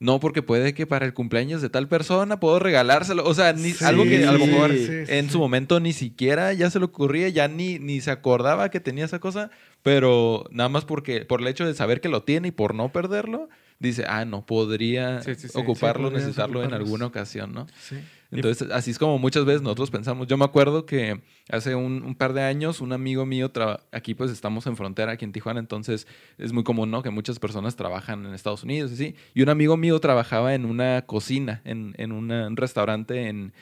[0.00, 3.24] no, porque puede que para el cumpleaños de tal persona puedo regalárselo.
[3.24, 5.30] O sea, ni- Sí, algo que a lo mejor sí, en sí.
[5.32, 9.04] su momento ni siquiera ya se le ocurría, ya ni, ni se acordaba que tenía
[9.04, 9.50] esa cosa,
[9.82, 12.92] pero nada más porque por el hecho de saber que lo tiene y por no
[12.92, 13.48] perderlo,
[13.80, 15.20] dice, ah, no, podría
[15.54, 17.66] ocuparlo, necesitarlo en alguna ocasión, ¿no?
[17.80, 17.96] Sí.
[18.30, 20.26] Entonces, así es como muchas veces nosotros pensamos.
[20.26, 23.50] Yo me acuerdo que hace un, par de años un amigo mío,
[23.90, 26.06] aquí pues estamos en frontera, aquí en Tijuana, entonces
[26.36, 27.02] es muy común, ¿no?
[27.02, 29.14] Que muchas personas trabajan en Estados Unidos y sí.
[29.34, 33.52] Y un amigo mío trabajaba en una cocina, en, un restaurante en,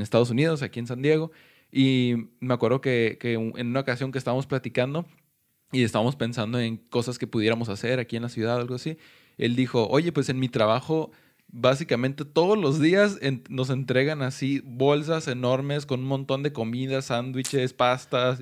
[0.00, 1.30] Estados Unidos, aquí en San Diego.
[1.70, 5.04] Y me acuerdo que, que en una ocasión que estábamos platicando
[5.72, 8.96] y estábamos pensando en cosas que pudiéramos hacer aquí en la ciudad, algo así,
[9.38, 11.12] él dijo, oye, pues en mi trabajo
[11.52, 17.02] básicamente todos los días en- nos entregan así bolsas enormes con un montón de comida,
[17.02, 18.40] sándwiches, pastas,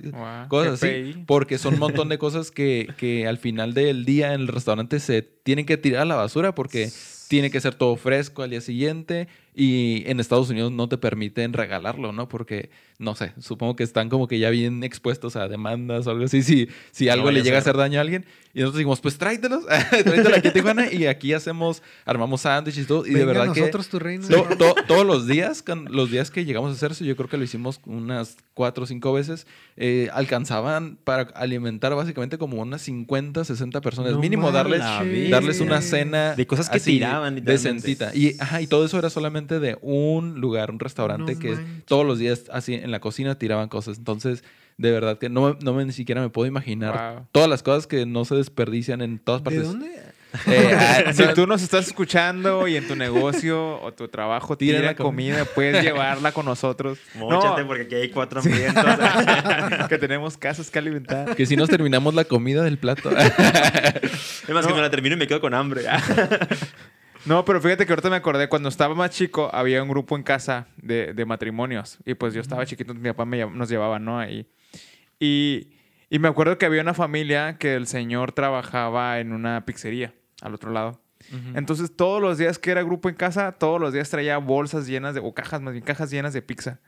[0.49, 0.87] cosas así.
[0.87, 1.25] pay.
[1.27, 5.01] Porque son un montón de cosas que, que al final del día en el restaurante
[5.01, 6.91] se tienen que tirar a la basura porque
[7.29, 11.53] tiene que ser todo fresco al día siguiente y en Estados Unidos no te permiten
[11.53, 12.29] regalarlo, ¿no?
[12.29, 16.25] Porque, no sé, supongo que están como que ya bien expuestos a demandas o algo
[16.25, 18.25] así, si, si algo vaya le llega a hacer daño a alguien.
[18.55, 22.87] Y nosotros dijimos, pues tráetelos, tráetelos aquí a Tijuana y aquí hacemos, armamos sándwiches y
[22.89, 23.07] todo.
[23.07, 23.61] Y de Venga a verdad que...
[23.61, 24.27] nosotros tu reino.
[24.27, 27.29] To- to- todos los días, con- los días que llegamos a hacer eso, yo creo
[27.29, 29.47] que lo hicimos unas cuatro o cinco veces,
[29.77, 34.13] eh, alcanzaban para alimentar básicamente como unas 50, 60 personas.
[34.15, 34.81] No Mínimo darles,
[35.31, 36.35] darles una cena.
[36.35, 37.45] De cosas que así, tiraban.
[37.45, 38.11] Decentita.
[38.13, 41.85] Y, ajá, y todo eso era solamente de un lugar, un restaurante No que manches.
[41.87, 43.99] todos los días así en la cocina tiraban cosas.
[43.99, 44.43] Entonces,
[44.79, 47.27] de verdad que no, no me, ni siquiera me puedo imaginar Wow.
[47.33, 49.63] todas las cosas que no se desperdician en todas ¿De partes.
[49.65, 49.87] dónde?
[50.47, 50.77] Eh,
[51.07, 54.79] ah, Si no, tú nos estás escuchando y en tu negocio o tu trabajo Tira
[54.81, 56.99] la comida, puedes llevarla con nosotros.
[57.15, 58.85] Móchate No, porque aquí hay cuatro hambrientos.
[59.89, 61.35] que tenemos casas que alimentar.
[61.35, 63.11] que si nos terminamos la comida del plato.
[63.17, 65.83] es más, que me la termino y me quedo con hambre.
[67.25, 70.23] No, pero fíjate que ahorita me acordé, cuando estaba más chico, había un grupo en
[70.23, 71.99] casa de, de matrimonios.
[72.05, 74.19] Y pues yo estaba chiquito, mi papá me, nos llevaba, ¿no?
[74.19, 74.47] Ahí.
[75.21, 75.71] Y,
[76.11, 80.55] y me acuerdo que había una familia que el señor trabajaba en una pizzería al
[80.55, 81.01] otro lado.
[81.55, 85.15] Entonces, todos los días que era grupo en casa, todos los días traía bolsas llenas
[85.15, 86.81] de, o cajas, más bien cajas llenas de pizza.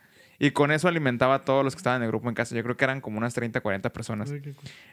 [0.43, 2.57] Y con eso alimentaba a todos los que estaban en el grupo en casa.
[2.57, 4.32] Yo creo que eran como unas 30, 40 personas.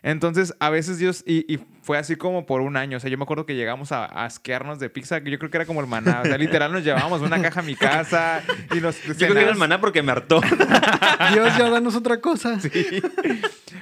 [0.03, 2.97] Entonces, a veces Dios, y, y fue así como por un año.
[2.97, 5.49] O sea, yo me acuerdo que llegamos a, a asquearnos de pizza, que yo creo
[5.49, 6.19] que era como el maná.
[6.19, 8.43] O sea, literal nos llevábamos una caja a mi casa
[8.75, 9.01] y nos.
[9.03, 10.41] Yo creo que era el maná porque me hartó.
[11.33, 12.59] Dios, ya danos otra cosa.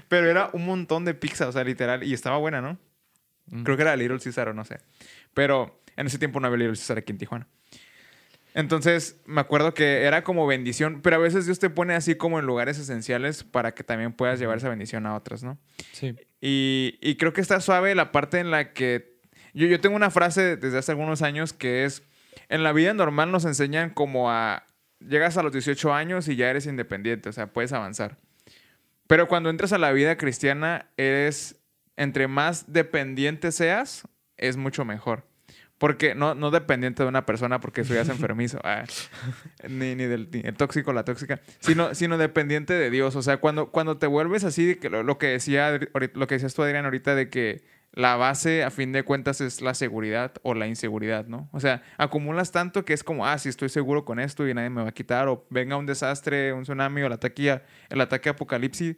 [0.08, 2.04] Pero era un montón de pizza, o sea, literal.
[2.04, 2.78] Y estaba buena, ¿no?
[3.64, 4.78] Creo que era Little Caesar o no sé.
[5.34, 7.48] Pero en ese tiempo no había Little Caesar aquí en Tijuana.
[8.56, 12.40] Entonces, me acuerdo que era como bendición, pero a veces Dios te pone así como
[12.40, 15.60] en lugares esenciales para que también puedas llevar esa bendición a otros, ¿no?
[15.92, 16.16] Sí.
[16.40, 19.20] Y, y creo que está suave la parte en la que...
[19.54, 22.04] Yo, yo tengo una frase desde hace algunos años que es,
[22.48, 24.66] en la vida normal nos enseñan como a...
[25.00, 28.18] Llegas a los 18 años y ya eres independiente, o sea, puedes avanzar.
[29.06, 31.62] Pero cuando entras a la vida cristiana, eres,
[31.98, 35.28] entre más dependiente seas, es mucho mejor.
[35.86, 38.60] Porque no, no dependiente de una persona porque eso ya es enfermizo.
[38.64, 38.86] ah,
[39.70, 40.28] ni, ni del
[40.58, 41.42] tóxico, la tóxica.
[41.60, 43.16] Sino, sino dependiente de Dios.
[43.16, 45.80] O sea, cuando, cuando te vuelves así, que lo, que decía
[46.14, 47.62] lo que decías tú, Adrián, ahorita de que
[47.92, 51.50] la base, a fin de cuentas, es la seguridad o la inseguridad, ¿no?
[51.52, 54.72] O sea, acumulas tanto que es como, ah, sí, estoy seguro con esto y nadie
[54.72, 55.28] me va a quitar.
[55.28, 58.96] O venga un desastre, un tsunami o el ataque, el ataque apocalipsis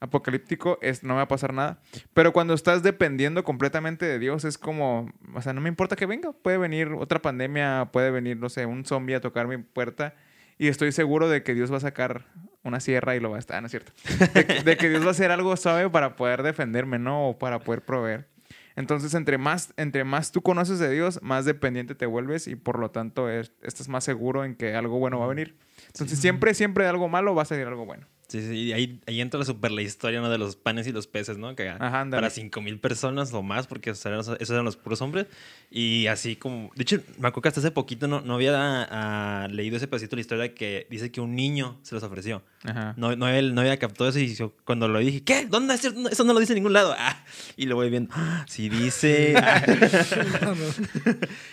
[0.00, 1.80] apocalíptico es no me va a pasar nada.
[2.14, 6.06] Pero cuando estás dependiendo completamente de Dios es como, o sea, no me importa que
[6.06, 10.14] venga, puede venir otra pandemia, puede venir, no sé, un zombie a tocar mi puerta
[10.58, 12.26] y estoy seguro de que Dios va a sacar
[12.64, 13.92] una sierra y lo va a estar, ¿no es cierto?
[14.34, 17.28] De que, de que Dios va a hacer algo suave para poder defenderme, ¿no?
[17.30, 18.28] O para poder proveer.
[18.76, 22.78] Entonces, entre más, entre más tú conoces de Dios, más dependiente te vuelves y por
[22.78, 25.56] lo tanto es- estás más seguro en que algo bueno va a venir.
[25.88, 28.06] Entonces, siempre, siempre de algo malo va a salir algo bueno.
[28.28, 30.28] Sí, sí, y ahí, ahí entra super la historia ¿no?
[30.28, 31.56] de los panes y los peces, ¿no?
[31.56, 35.00] Que Ajá, para 5 mil personas o más, porque esos eran, esos eran los puros
[35.00, 35.28] hombres.
[35.70, 36.70] Y así como.
[36.76, 40.10] De hecho, me acuerdo que hasta hace poquito no, no había ah, leído ese pedacito
[40.10, 42.42] de la historia que dice que un niño se los ofreció.
[42.64, 42.92] Ajá.
[42.98, 45.46] No, no, había, no había captado eso y yo cuando lo dije, ¿qué?
[45.46, 46.08] ¿Dónde es cierto?
[46.10, 46.94] Eso no lo dice en ningún lado.
[46.98, 47.24] Ah,
[47.56, 49.34] y lo voy viendo, ah, sí dice.
[49.48, 50.54] Ah.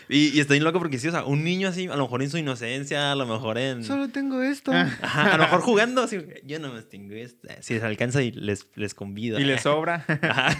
[0.09, 2.21] y, y está bien loco porque sí, o sea, un niño así, a lo mejor
[2.21, 3.83] en su inocencia, a lo mejor en.
[3.83, 4.71] Solo tengo esto.
[4.71, 7.61] Ajá, a lo mejor jugando, así, yo no tengo esta.
[7.61, 9.39] Si les alcanza y les, les convido.
[9.39, 10.05] Y le sobra.
[10.21, 10.57] Ajá.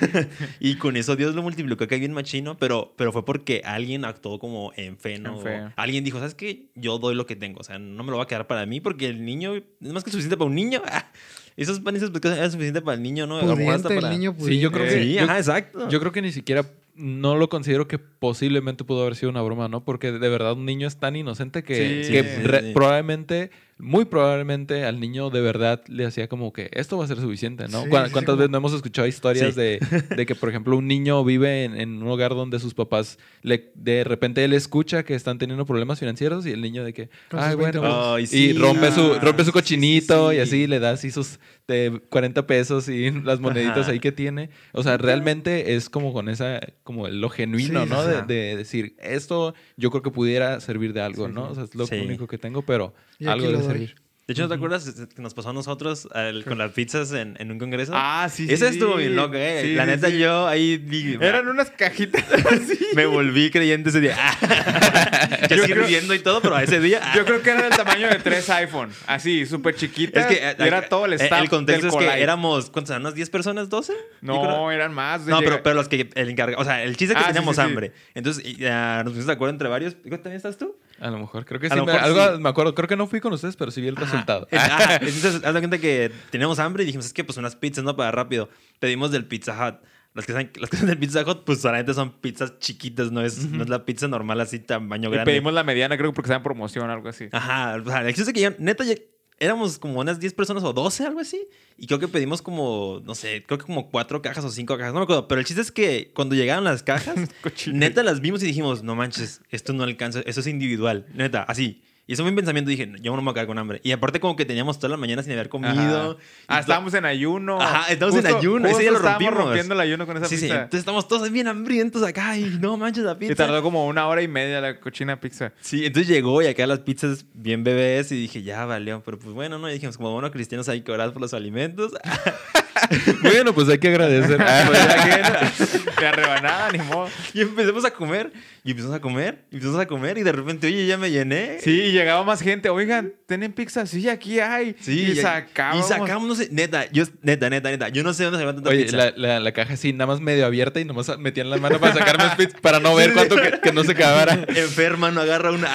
[0.60, 4.40] Y con eso Dios lo multiplicó que bien machino, pero, pero fue porque alguien actuó
[4.40, 5.38] como en fe, ¿no?
[5.38, 5.74] En fe.
[5.76, 6.68] Alguien dijo, ¿sabes qué?
[6.76, 8.80] Yo doy lo que tengo, o sea, no me lo va a quedar para mí
[8.82, 10.82] porque el niño es más que suficiente para un niño.
[11.58, 13.38] Esos panes y esos pescados eran suficiente para el niño, ¿no?
[13.38, 14.56] Hasta Pudiente, el para- niño pudiente.
[14.56, 15.88] Sí, yo creo que- Sí, yo- ajá, exacto.
[15.88, 19.70] Yo creo que ni siquiera no lo considero que posiblemente pudo haber sido una broma,
[19.70, 19.84] ¿no?
[19.86, 22.72] Porque de verdad un niño es tan inocente que, Sí, que sí, re- sí.
[22.74, 27.18] probablemente, muy probablemente al niño de verdad le hacía como que esto va a ser
[27.20, 27.84] suficiente, ¿no?
[27.84, 29.60] Sí, ¿Cuá- sí, ¿Cuántas como- veces no hemos escuchado historias Sí.
[29.62, 29.80] de,
[30.16, 33.72] de que, por ejemplo, un niño vive en, en un hogar donde sus papás le,
[33.76, 37.52] de repente él escucha que están teniendo problemas financieros y el niño de que, ay,
[37.52, 38.54] sus 20 bueno, y sí.
[38.54, 40.42] rompe su, Ah, rompe su sí, sí, cochinito y sí.
[40.42, 43.92] así le da así sus de 40 pesos y las moneditas Ajá.
[43.92, 44.52] ahí que tiene.
[44.72, 48.04] O sea, realmente es como con esa, como lo genuino, Sí, ¿no?
[48.06, 51.50] De, de decir, esto yo creo que pudiera servir de algo, Sí, ¿no?
[51.50, 51.96] O sea, es lo Sí.
[51.96, 52.94] único que tengo, pero
[53.26, 53.65] algo doy.
[53.68, 53.96] Servir.
[54.28, 57.36] De hecho, ¿no te acuerdas que nos pasó a nosotros al- con las pizzas en,
[57.40, 57.92] en un congreso?
[57.96, 58.54] Ah, sí, sí.
[58.56, 59.60] Ese estuvo bien loco, ¿eh?
[59.62, 60.18] Sí, la sí, neta, sí.
[60.18, 62.88] yo ahí vi- Eran unas cajitas así.
[62.96, 64.18] me volví creyente ese día.
[65.50, 67.02] yo creo- riendo y todo, pero a ese día.
[67.04, 67.14] ah.
[67.16, 68.90] Yo creo que era del tamaño de tres iPhone.
[69.06, 70.22] Así, súper chiquita.
[70.22, 72.90] es que eh, era todo el eh, staff El contexto del es que éramos, ¿cuántos
[72.90, 73.04] eran?
[73.04, 73.70] ¿Unas 10 personas?
[73.70, 73.90] ¿12?
[73.90, 75.22] Yo No, creo- eran más.
[75.28, 76.60] No, pero, pero los que el encargado.
[76.62, 77.68] O sea, el chiste es que Ah, teníamos sí, sí.
[77.68, 77.92] hambre.
[78.16, 79.96] Entonces, ya nos pusimos de acuerdo entre varios.
[80.02, 80.76] ¿Cuál ¿También estás tú?
[81.00, 81.76] A lo mejor, creo que sí.
[81.76, 82.42] me, algo sí.
[82.42, 82.74] me acuerdo.
[82.74, 84.48] Creo que no fui con ustedes, pero sí vi el resultado.
[84.52, 87.56] Eh, ah, entonces, haz de cuenta que teníamos hambre y dijimos, es que pues unas
[87.56, 87.96] pizzas, ¿no?
[87.96, 88.50] Para rápido.
[88.80, 89.76] Pedimos del Pizza Hut.
[90.14, 93.22] Las que, son, las que son del Pizza Hut, pues solamente son pizzas chiquitas, no
[93.22, 95.30] es, no es la pizza normal así, tamaño Y grande.
[95.30, 97.28] pedimos la mediana, creo que porque estaba en promoción o algo así.
[97.34, 98.96] Ajá, o sea, el que ya, neta, ya
[99.40, 101.48] éramos como unas 10 personas o 12, algo así.
[101.78, 104.94] Y creo que pedimos como, no sé, creo que como 4 cajas o 5 cajas,
[104.94, 105.28] no me acuerdo.
[105.28, 107.16] Pero el chiste es que cuando llegaron las cajas,
[107.68, 111.82] neta las vimos y dijimos, no manches, esto no alcanza, eso es individual, neta, así.
[112.08, 113.82] Y eso fue mi pensamiento, dije, yo no me voy a quedar con hambre.
[113.84, 116.12] Y aparte como que teníamos toda la mañana sin haber comido.
[116.12, 116.18] Ajá.
[116.48, 117.60] Ah, estábamos en ayuno.
[117.60, 119.46] Ajá, estábamos en ayuno, ese día lo estábamos rompimos.
[119.46, 120.56] rompiendo el ayuno con esa Sí, sí, pizza.
[120.56, 123.34] entonces estamos todos bien hambrientos acá y no manches la pizza.
[123.34, 125.52] Y tardó como una hora y media la cochina pizza.
[125.62, 129.02] Sí, entonces llegó y acá las pizzas bien bebés y dije, ya valió.
[129.04, 129.68] Pero pues bueno, ¿no?
[129.70, 131.92] Y dijimos, como bueno, cristianos hay que orar por los alimentos.
[133.22, 134.38] bueno, pues hay que agradecer.
[134.38, 137.10] Pues ya que- La rebanada, ni modo.
[137.34, 138.32] y empezamos a comer,
[138.64, 141.60] y empezamos a comer, y empezamos a comer, y de repente, oye, ya me llené.
[141.62, 142.70] Sí, y llegaba más gente.
[142.70, 143.86] Oigan, ¿tienen pizza?
[143.86, 144.76] Sí, aquí hay.
[144.82, 145.86] Sí, y sacábamos.
[145.86, 148.70] Y sacamos, no sé, neta, yo, neta, neta, neta, yo no sé dónde se tanta
[148.70, 148.98] Oye, pizza.
[148.98, 151.94] la, la, la caja así, nada más medio abierta y nomás metían la mano para
[151.94, 154.34] sacar más pizza para no ver cuánto que, que no se acabara.
[154.56, 155.70] Enferma, no agarra una.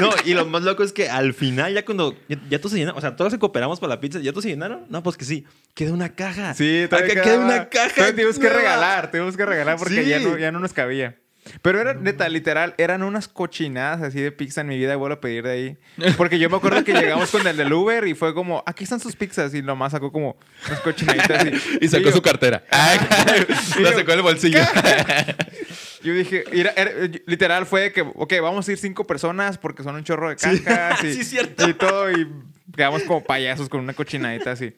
[0.00, 2.78] no, y lo más loco es que al final, ya cuando ya, ya todos se
[2.78, 4.84] llenaron, o sea, todos se cooperamos para la pizza, ¿ya todos se llenaron?
[4.88, 5.44] No, pues que sí.
[5.74, 6.54] Queda una caja.
[6.54, 7.36] Sí, todavía Acá quedaba.
[7.44, 7.94] queda una caja.
[7.94, 10.08] Todavía tuvimos que regalar, tuvimos que regalar porque Sí.
[10.08, 11.16] ya, no, ya no nos cabía.
[11.62, 15.14] Pero era, neta, literal, eran unas cochinadas así de pizza en mi vida y vuelvo
[15.14, 15.76] a pedir de ahí.
[16.16, 18.98] Porque yo me acuerdo que llegamos con el del Uber y fue como, aquí están
[18.98, 19.54] sus pizzas.
[19.54, 20.36] Y nomás sacó como
[20.66, 21.78] unas cochinaditas así.
[21.82, 22.64] Y sacó yo- su cartera.
[23.80, 24.58] la sacó del bolsillo.
[26.02, 26.90] Yo dije, era- era-
[27.26, 30.36] literal fue de que, ok, vamos a ir cinco personas porque son un chorro de
[30.36, 31.68] cajas y, Sí, cierto.
[31.68, 32.28] y todo y
[32.76, 34.74] quedamos como payasos con una cochinadita así.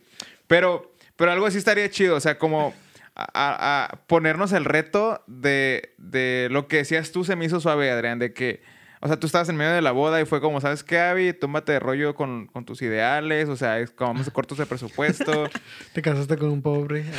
[0.48, 2.74] Pero, pero algo así estaría chido, o sea, como
[3.14, 8.18] a, ponernos el reto de, de lo que decías tú se me hizo suave, Adrián,
[8.18, 8.62] de que,
[9.00, 11.32] o sea, tú estabas en medio de la boda y fue como, ¿sabes qué, Abby?
[11.32, 15.48] Tómate de rollo con, con tus ideales, o sea, es como vamos cortos de presupuesto.
[15.92, 17.04] Te casaste con un pobre.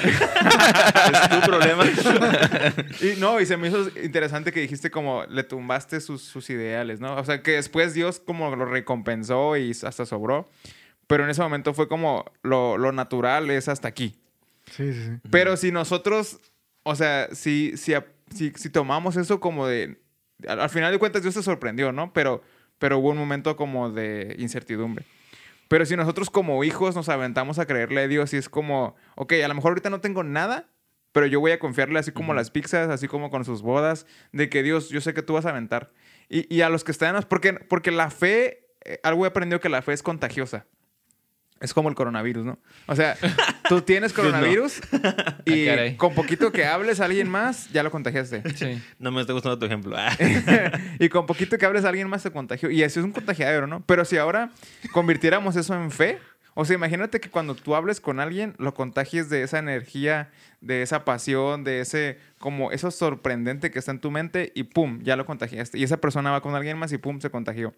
[1.12, 1.84] Es tu problema.
[3.02, 7.00] Y no, y se me hizo interesante que dijiste como le tumbaste sus, sus ideales,
[7.00, 7.16] ¿no?
[7.16, 10.50] O sea, que después Dios como lo recompensó y hasta sobró.
[11.10, 14.22] Pero en ese momento fue como lo, lo natural es hasta aquí.
[14.68, 15.12] Sí, sí, sí.
[15.32, 16.40] Pero si nosotros,
[16.84, 17.96] o sea, si, si,
[18.30, 20.00] si, si tomamos eso como de...
[20.48, 22.14] Al, al final de cuentas Dios te sorprendió, ¿no?
[22.14, 22.44] Pero,
[22.78, 25.04] pero hubo un momento como de incertidumbre.
[25.68, 29.34] Pero si nosotros como hijos nos aventamos a creerle a Dios y es como, ok,
[29.44, 30.70] a lo mejor ahorita no tengo nada,
[31.12, 34.48] pero yo voy a confiarle así como las pizzas, así como con sus bodas, de
[34.48, 35.92] que Dios, yo sé que tú vas a aventar.
[36.30, 39.70] Y, y a los que están, porque, porque la fe, eh, algo he aprendido que
[39.70, 40.68] la fe es contagiosa.
[41.60, 42.60] Es como el coronavirus, ¿no?
[42.88, 43.18] O sea,
[43.68, 44.24] tú tienes no.
[44.24, 44.80] coronavirus
[45.46, 48.44] y Ah, con poquito que hables a alguien más, ya lo contagiaste.
[48.56, 48.82] Sí.
[48.98, 49.96] No me está gustando tu ejemplo.
[49.98, 50.16] Ah.
[51.00, 52.70] y con poquito que hables a alguien más se contagió.
[52.70, 53.84] Y eso es un contagiadero, ¿no?
[53.86, 54.52] Pero si ahora
[54.92, 56.20] convirtiéramos eso en fe,
[56.56, 60.30] o sea, imagínate que cuando tú hables con alguien, lo contagies de esa energía,
[60.62, 65.00] de esa pasión, de ese, como eso sorprendente que está en tu mente y pum,
[65.04, 65.78] ya lo contagiaste.
[65.78, 67.74] Y esa persona va con alguien más y pum, se contagió.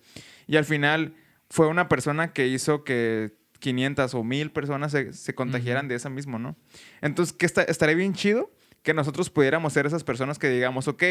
[0.47, 1.13] Y al final
[1.49, 6.09] fue una persona que hizo que 500 o 1000 personas se, se contagiaran de esa
[6.09, 6.57] mismo, ¿no?
[7.01, 8.51] Entonces, que está, estaría bien chido
[8.83, 11.03] que nosotros pudiéramos ser esas personas que digamos, ok,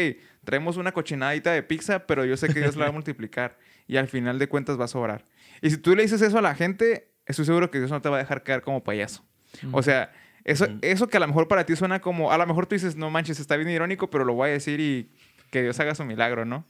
[0.43, 3.97] traemos una cochinadita de pizza, pero yo sé que Dios la va a multiplicar y
[3.97, 5.25] al final de cuentas va a sobrar.
[5.61, 8.09] Y si tú le dices eso a la gente, estoy seguro que Dios no te
[8.09, 9.25] va a dejar quedar como payaso.
[9.71, 10.11] O sea,
[10.43, 10.79] eso, Ujú.
[10.81, 13.09] eso que a lo mejor para ti suena como, a lo mejor tú dices, no
[13.09, 15.11] manches, está bien irónico, pero lo voy a decir y
[15.51, 16.65] que Dios haga su milagro, ¿no?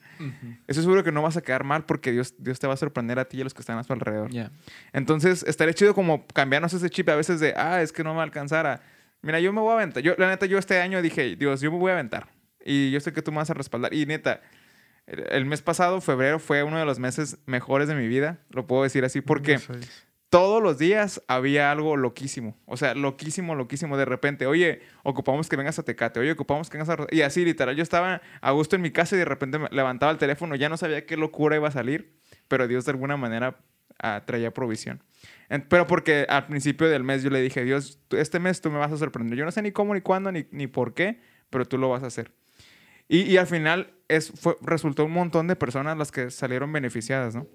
[0.67, 3.19] Eso seguro que no vas a quedar mal porque Dios, Dios te va a sorprender
[3.19, 4.29] a ti y a los que están a su alrededor.
[4.91, 8.21] Entonces, estaría chido como cambiarnos ese chip a veces de, ah, es que no me
[8.21, 8.81] alcanzara.
[9.21, 10.01] Mira, yo me voy a aventar.
[10.01, 12.27] Yo, la neta, yo este año dije, Dios, yo me voy a aventar.
[12.65, 13.93] Y yo sé que tú me vas a respaldar.
[13.93, 14.41] Y neta,
[15.05, 18.39] el, mes pasado, febrero, fue uno de los meses mejores de mi vida.
[18.49, 19.75] Lo puedo decir así porque No.
[20.31, 22.57] Todos los días había algo loquísimo.
[22.65, 23.97] O sea, loquísimo, loquísimo.
[23.97, 26.21] De repente, oye, ocupamos que vengas a Tecate.
[26.21, 26.95] Oye, ocupamos que vengas a...
[26.95, 27.07] Ro-".
[27.11, 30.09] Y así, literal, yo estaba a gusto en mi casa y de repente me levantaba
[30.09, 30.55] el teléfono.
[30.55, 32.13] Ya no sabía qué locura iba a salir,
[32.47, 33.59] pero Dios de alguna manera
[34.01, 35.03] ah, traía provisión.
[35.67, 38.93] Pero porque al principio del mes yo le dije, Dios, este mes tú me vas
[38.93, 39.37] a sorprender.
[39.37, 41.19] Yo no sé ni cómo, ni cuándo, ni, ni por qué,
[41.49, 42.31] pero tú lo vas a hacer.
[43.09, 47.35] Y, y al final es, fue, resultó un montón de personas las que salieron beneficiadas,
[47.35, 47.47] ¿no?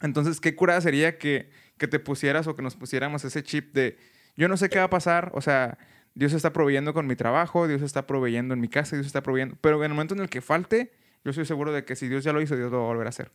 [0.00, 1.50] Entonces, qué curada sería que,
[1.80, 3.96] que te pusieras o que nos pusiéramos ese chip de,
[4.36, 5.78] yo no sé qué va a pasar, o sea,
[6.14, 9.56] Dios está proveyendo con mi trabajo, Dios está proveyendo en mi casa, Dios está proveyendo,
[9.62, 10.92] pero en el momento en el que falte,
[11.24, 13.06] yo estoy seguro de que si Dios ya lo hizo, Dios lo va a volver
[13.06, 13.32] a hacer.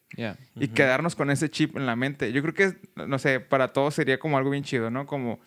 [0.55, 2.31] Y quedarnos con ese chip en la mente.
[2.31, 5.07] Yo creo que, no sé, para todos sería como algo bien chido, ¿no?
[5.07, 5.39] Como,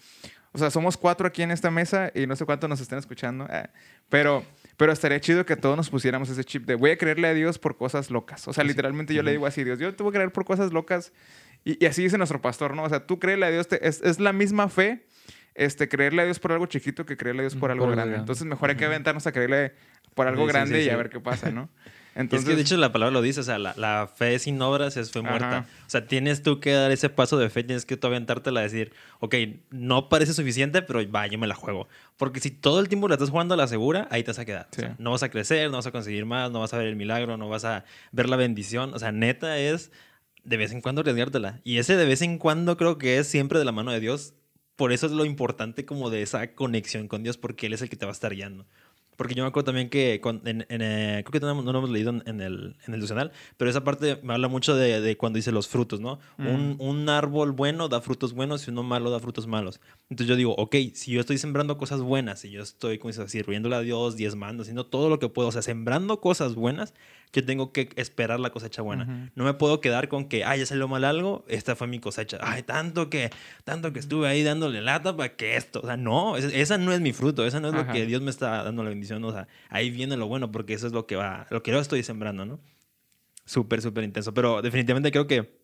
[0.53, 3.47] o sea, somos cuatro aquí en esta mesa y no sé cuántos nos estén escuchando,
[3.51, 3.69] eh,
[4.09, 4.45] pero,
[4.77, 7.59] pero estaría chido que todos nos pusiéramos ese chip de voy a creerle a Dios
[7.59, 8.49] por cosas locas.
[8.49, 10.73] O sea, literalmente yo le digo así, Dios, yo te voy a creer por cosas
[10.73, 11.13] locas.
[11.71, 12.85] Y, y así dice nuestro pastor, ¿no?
[12.85, 15.05] O sea, tú créele a Dios, te- es, es la misma fe.
[15.55, 18.17] Este, creerle a Dios por algo chiquito que creerle a Dios por algo por grande.
[18.17, 19.73] Entonces, mejor hay que aventarnos a creerle
[20.15, 21.69] por algo Sí, grande sí, y a ver qué pasa, ¿no?
[22.15, 24.61] Entonces, es que de hecho la palabra lo dice, o sea, la, la fe sin
[24.63, 25.59] obras es fe muerta.
[25.59, 25.67] Ajá.
[25.87, 28.63] O sea, tienes tú que dar ese paso de fe, tienes que tú aventártela a
[28.65, 29.35] decir, ok,
[29.71, 31.87] no parece suficiente, pero va, yo me la juego.
[32.17, 34.45] Porque si todo el tiempo la estás jugando a la segura, ahí te vas a
[34.45, 34.69] quedar.
[34.73, 34.81] O Sí.
[34.83, 36.97] sea, no vas a crecer, no vas a conseguir más, no vas a ver el
[36.97, 38.95] milagro, no vas a ver la bendición.
[38.95, 39.93] O sea, neta es
[40.49, 41.61] de vez en cuando arriesgártela.
[41.65, 44.35] Y ese de vez en cuando creo que es siempre de la mano de Dios.
[44.77, 47.89] Por eso es lo importante como de esa conexión con Dios, porque Él es el
[47.91, 48.65] que te va a estar guiando.
[49.17, 51.79] Porque yo me acuerdo también que con- en, en, eh, creo que no, no lo
[51.79, 55.01] hemos leído en, en el, en el devocional, pero esa parte me habla mucho de,
[55.01, 56.21] de cuando dice los frutos, ¿no?
[56.39, 59.81] Un, un árbol bueno da frutos buenos y uno malo da frutos malos.
[60.09, 63.29] Entonces yo digo, ok, si yo estoy sembrando cosas buenas, si yo estoy, como dices,
[63.33, 66.95] sirviéndole a Dios, diezmando, haciendo todo lo que puedo, o sea, sembrando cosas buenas,
[67.33, 69.05] yo tengo que esperar la cosecha buena.
[69.05, 69.31] Ujú.
[69.35, 72.39] No me puedo quedar con que, ay, ya salió mal algo, esta fue mi cosecha.
[72.41, 73.31] Ay, tanto que,
[73.65, 75.81] tanto que estuve ahí dándole lata para que esto.
[75.83, 77.85] O sea, no, esa, no es mi fruto, esa no es Ajá.
[77.85, 79.25] lo que Dios me está dando la bendición.
[79.25, 81.79] O sea, ahí viene lo bueno, porque eso es lo que va, lo que yo
[81.79, 82.61] estoy sembrando, ¿no?
[83.45, 84.35] Súper, súper intenso.
[84.35, 85.59] Pero definitivamente creo que,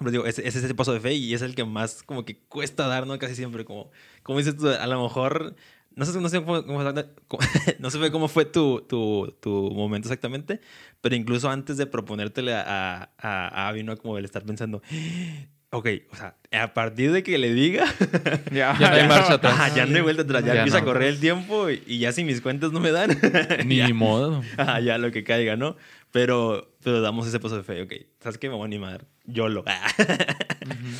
[0.00, 2.38] digo, ese, ese es ese paso de fe y es el que más como que
[2.38, 3.18] cuesta dar, ¿no?
[3.18, 3.90] Casi siempre, como,
[4.22, 5.56] como dices tú, a lo mejor,
[5.96, 6.82] no sé, no sé cómo, cómo-
[7.78, 10.60] no sé cómo fue tu, tu, tu momento exactamente,
[11.00, 13.96] pero incluso antes de proponértele a, a, a, Abby, ¿no?
[13.96, 14.82] Como el estar pensando,
[15.70, 17.86] ok, o sea, a partir de que le diga,
[18.52, 19.54] ya, Ya no hay marcha atrás.
[19.54, 20.82] ajá, ya no hay vuelta atrás, ya, Ya empieza no.
[20.82, 23.18] a correr el tiempo y, y ya si mis cuentas no me dan,
[23.66, 24.42] Ni ya, modo.
[24.56, 25.76] ajá, ya lo que caiga, ¿no?
[26.10, 28.48] Pero, pero damos ese paso de fe, ok, ¿sabes qué?
[28.50, 29.64] Me voy a animar, yo lo.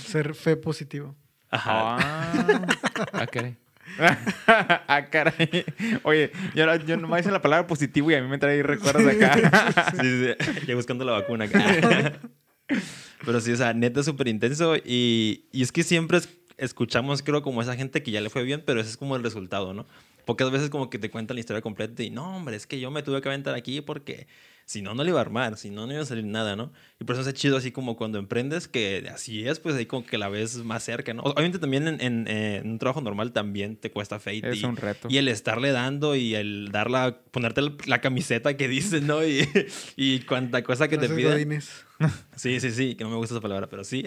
[0.07, 1.14] Ser fe positivo.
[1.51, 1.97] Ajá.
[1.99, 2.66] Ah.
[3.12, 3.57] Ah, caray.
[3.99, 5.64] Ah, caray.
[6.03, 9.93] Oye, yo, yo nomás hice la palabra positivo y a mí me trae recuerdos acá.
[10.01, 10.51] Sí, sí.
[10.66, 12.20] Ya buscando la vacuna acá.
[13.24, 14.76] Pero sí, o sea, neta súper intenso.
[14.76, 16.28] Y, y es que siempre es-
[16.59, 19.22] escuchamos, creo, como esa gente que ya le fue bien, pero ese es como el
[19.22, 19.86] resultado, ¿no?
[20.24, 22.90] Pocas veces como que te cuentan la historia completa y no, hombre, es que yo
[22.90, 24.26] me tuve que aventar aquí porque
[24.64, 26.72] si no, no le iba a armar, si no, no iba a salir nada, ¿no?
[27.00, 30.06] Y por eso es chido así como cuando emprendes, que así es, pues ahí como
[30.06, 31.22] que la ves más cerca, ¿no?
[31.22, 34.76] Obviamente también en, en, eh, en un trabajo normal también te cuesta y- Es un
[34.76, 35.08] reto.
[35.10, 39.24] y el estarle dando y el darla, ponerte la, la camiseta que dices, ¿no?
[39.26, 39.48] Y,
[39.96, 41.32] y cuánta cosa que te piden.
[41.32, 41.84] Godínez.
[42.36, 44.03] Sí, sí, sí, que no me gusta esa palabra, pero sí.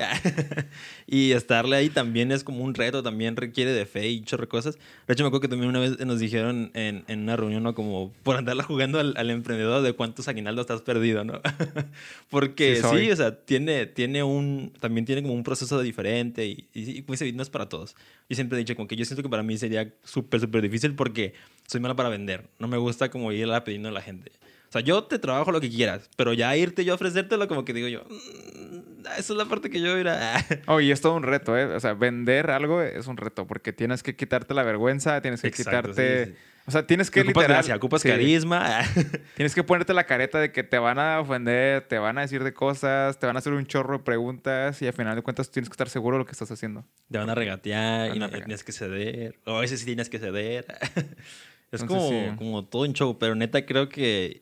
[1.08, 4.48] y estarle ahí también es como un reto, también requiere de fe y chorro de
[4.48, 4.78] cosas.
[5.08, 7.76] De hecho, me acuerdo que también una vez nos dijeron en, en una reunión, ¿no?
[7.76, 11.42] Como por andarla jugando al, al emprendedor de cuántos aguinaldos estás perdido, ¿no?
[12.30, 16.68] Porque Sí sí, o sea, tiene, tiene un, también tiene como un proceso diferente y,
[16.74, 17.96] y, y como dice, no es para todos.
[18.30, 20.96] Yo siempre he dicho como que yo siento que para mí sería súper, súper difícil
[20.96, 21.34] porque
[21.68, 22.48] soy mala para vender.
[22.60, 24.32] No me gusta como ir a pidiendo a la gente.
[24.76, 27.64] O sea, yo te trabajo lo que quieras, pero ya irte yo a ofrecértelo como
[27.64, 30.34] que digo yo, "Mm, esa es la parte que yo irá.
[30.68, 31.64] Oye, es todo un reto, ¿eh?
[31.68, 35.48] O sea, vender algo es un reto porque tienes que quitarte la vergüenza, tienes que
[35.48, 36.26] Exacto, quitarte...
[36.26, 36.38] sí, sí.
[36.68, 37.58] O sea, tienes que ocupas literal...
[37.58, 38.82] gracia, ocupas sí, carisma.
[39.36, 42.44] Tienes que ponerte la careta de que te van a ofender, te van a decir
[42.44, 45.52] de cosas, te van a hacer un chorro de preguntas y al final de cuentas
[45.52, 46.84] tienes que estar seguro de lo que estás haciendo.
[47.12, 48.46] Te van a regatear Te y van a regatear.
[48.48, 49.40] tienes que ceder.
[49.46, 50.66] O a veces sí tienes que ceder.
[51.72, 52.36] es Entonces, como, sí.
[52.38, 54.42] como todo un show, pero neta creo que...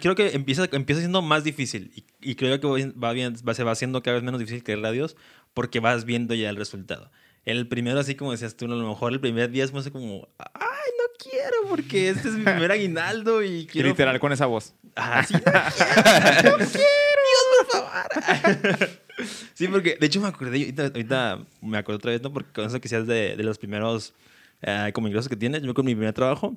[0.00, 3.64] Creo que empieza, empieza siendo más difícil y, y creo que va bien, va, se
[3.64, 5.16] va haciendo cada vez menos difícil creerle a Dios
[5.54, 7.10] porque vas viendo ya el resultado.
[7.44, 10.28] El primero, así como decías tú, a lo mejor el primer día es más como,
[10.38, 13.88] ay, no quiero porque este es mi primer aguinaldo y quiero...
[13.88, 14.74] literal con esa voz.
[14.96, 18.88] Ah, sí, no quiero, no quiero, Dios, por favor.
[19.54, 22.32] sí, porque de hecho me acordé, ahorita, ahorita me acuerdo otra vez, ¿no?
[22.32, 24.14] Porque con eso que seas de, de los primeros
[24.62, 26.56] eh, como ingresos que tienes, yo con mi primer trabajo,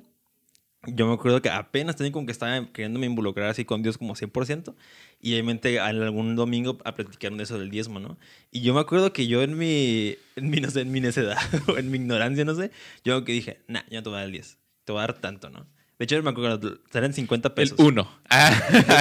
[0.86, 4.14] yo me acuerdo que apenas tenía como que estaba queriéndome involucrar así con Dios como
[4.14, 4.74] 100%,
[5.20, 8.18] y obviamente en algún domingo a platicaron eso del diezmo, ¿no?
[8.50, 11.38] Y yo me acuerdo que yo en mi, en mi, no sé, en mi necedad
[11.68, 12.70] o en mi ignorancia, no sé,
[13.04, 15.06] yo que dije, nah, yo no te voy a dar el 10, te voy a
[15.06, 15.66] dar tanto, ¿no?
[15.98, 17.78] De hecho, me acuerdo, eran 50 El pesos.
[17.80, 18.08] uno.
[18.30, 18.52] Ah.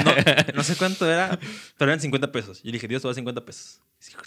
[0.03, 1.37] No, no sé cuánto era,
[1.77, 2.63] pero eran 50 pesos.
[2.63, 3.81] Yo dije, Dios, te voy a dar 50 pesos.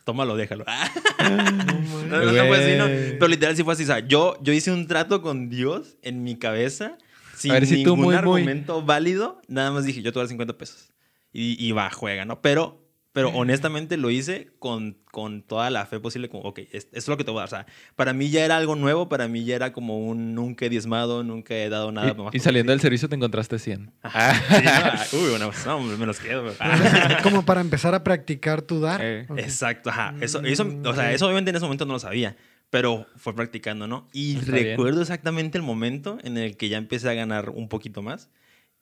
[0.05, 0.65] Tómalo, déjalo.
[1.21, 2.87] No, no, no fue así, ¿no?
[2.87, 3.85] Pero literal sí fue así.
[3.85, 6.97] O sea, yo, yo hice un trato con Dios en mi cabeza
[7.41, 8.17] sin A ver si tú, ningún muy, muy.
[8.17, 9.41] argumento válido.
[9.49, 10.93] Nada más dije, yo te voy a dar 50 pesos.
[11.33, 12.41] Y, y va, juega, ¿no?
[12.43, 12.79] Pero
[13.13, 17.09] Pero honestamente lo hice con, con toda la fe posible, como, ok, es- esto es
[17.09, 17.49] lo que te voy a dar.
[17.49, 17.67] O sea,
[17.97, 21.25] para mí ya era algo nuevo, para mí ya era como un nunca he diezmado,
[21.25, 22.13] nunca he dado nada.
[22.13, 23.87] Y, más y saliendo del servicio te encontraste 100.
[23.87, 26.55] Sí, no, ah, uy, bueno, pues, no, me los quedo.
[26.61, 27.19] Ah.
[27.25, 29.01] Como para empezar a practicar tu dar.
[29.03, 29.27] Eh.
[29.39, 30.15] Exacto, ajá.
[30.21, 31.15] Eso, eso, Mm, o sea, ok.
[31.15, 32.37] eso obviamente en ese momento no lo sabía,
[32.71, 34.09] pero fue practicando, ¿no?
[34.13, 34.69] Y Está bien.
[34.71, 38.31] recuerdo exactamente el momento en el que ya empecé a ganar un poquito más.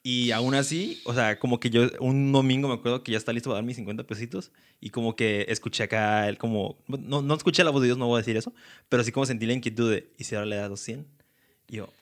[0.03, 3.33] Y aún así, o sea, como que yo un domingo me acuerdo que ya está
[3.33, 7.35] listo para dar mis 50 pesitos y como que escuché acá, el como, no, no
[7.35, 8.55] escuché la voz de Dios, no voy a decir eso,
[8.89, 11.13] pero sí como sentí la inquietud de, ¿y si ahora le das 200?
[11.69, 11.93] Y yo,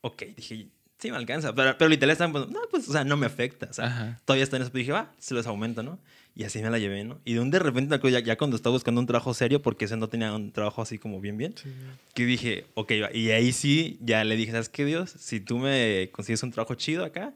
[0.00, 0.68] ok, dije,
[0.98, 3.66] sí me alcanza, pero, pero literal estaban, pues, no, pues, o sea, no me afecta,
[3.70, 4.20] o sea, Ajá.
[4.24, 4.72] todavía está en eso.
[4.72, 5.98] Pero dije, va, se los aumento, ¿no?
[6.36, 7.20] Y así me la llevé, ¿no?
[7.24, 9.96] Y de un de repente, ya, ya cuando estaba buscando un trabajo serio, porque ese
[9.96, 11.68] no tenía un trabajo así como bien, bien, Sí.
[12.12, 12.92] que dije, ok.
[13.14, 15.10] Y ahí sí, ya le dije, ¿sabes qué, Dios?
[15.16, 17.32] Si tú me consigues un trabajo chido acá,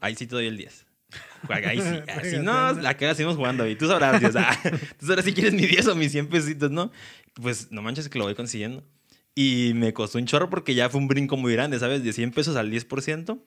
[0.00, 0.86] ahí sí te doy el 10.
[1.48, 4.34] Ahí sí, así no, la que seguimos jugando y tú sabrás, Dios.
[4.36, 4.58] Ah,
[4.98, 6.90] tú sabrás si quieres mi 10 o mis 100 pesitos, ¿no?
[7.34, 8.82] Pues no manches que lo voy consiguiendo.
[9.36, 12.02] Y me costó un chorro porque ya fue un brinco muy grande, ¿sabes?
[12.02, 13.38] De 100 pesos al 10%,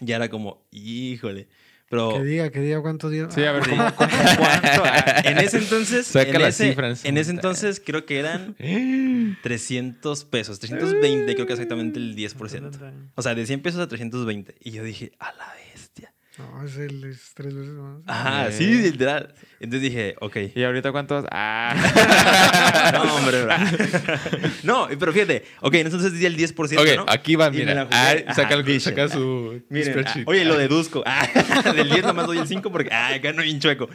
[0.00, 1.48] ya era como, híjole.
[1.90, 3.28] Pero Que diga, que diga cuánto dio.
[3.32, 3.70] Sí, a ver, Sí.
[3.70, 4.82] ¿cómo, cómo, cuánto?
[4.84, 7.04] Ah, en ese entonces, Saca en, las ese, cifras.
[7.04, 8.54] en ese entonces creo que eran
[9.42, 12.92] 300 pesos, 320 creo que exactamente el 10%.
[13.16, 14.54] O sea, de 100 pesos a 320.
[14.60, 16.14] Y yo dije, a la bestia.
[16.38, 17.98] No, es el es tres veces más.
[18.06, 19.34] Ajá, sí, literal.
[19.60, 20.36] Entonces dije, ok.
[20.54, 21.26] ¿Y ahorita cuántos?
[21.30, 21.74] Ah,
[22.94, 23.54] No, hombre, bro.
[24.62, 25.44] No, pero fíjate.
[25.60, 27.04] Ok, entonces di el 10%, Ok, ¿no?
[27.08, 27.86] aquí va, mira.
[27.90, 28.94] Ah, saca, el- Vision.
[28.94, 30.24] saca su Miren, spreadsheet.
[30.26, 31.02] ah, oye, lo deduzco.
[31.04, 31.26] Ah,
[31.76, 33.88] del 10 nomás doy el 5 porque, ah, gano bien chueco.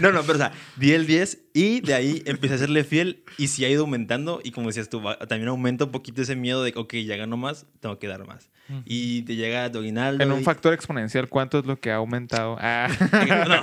[0.00, 3.22] No, no, pero o sea, di el 10 y de ahí empecé a serle fiel
[3.38, 6.36] y sí ha ido aumentando y como decías tú, va- también aumenta un poquito ese
[6.36, 8.50] miedo de, ok, ya gano más, tengo que dar más.
[8.84, 10.24] Y te llega tu aguinaldo.
[10.24, 12.56] en un y- factor exponencial, ¿cuánto es lo que ha aumentado?
[12.60, 12.88] Ah,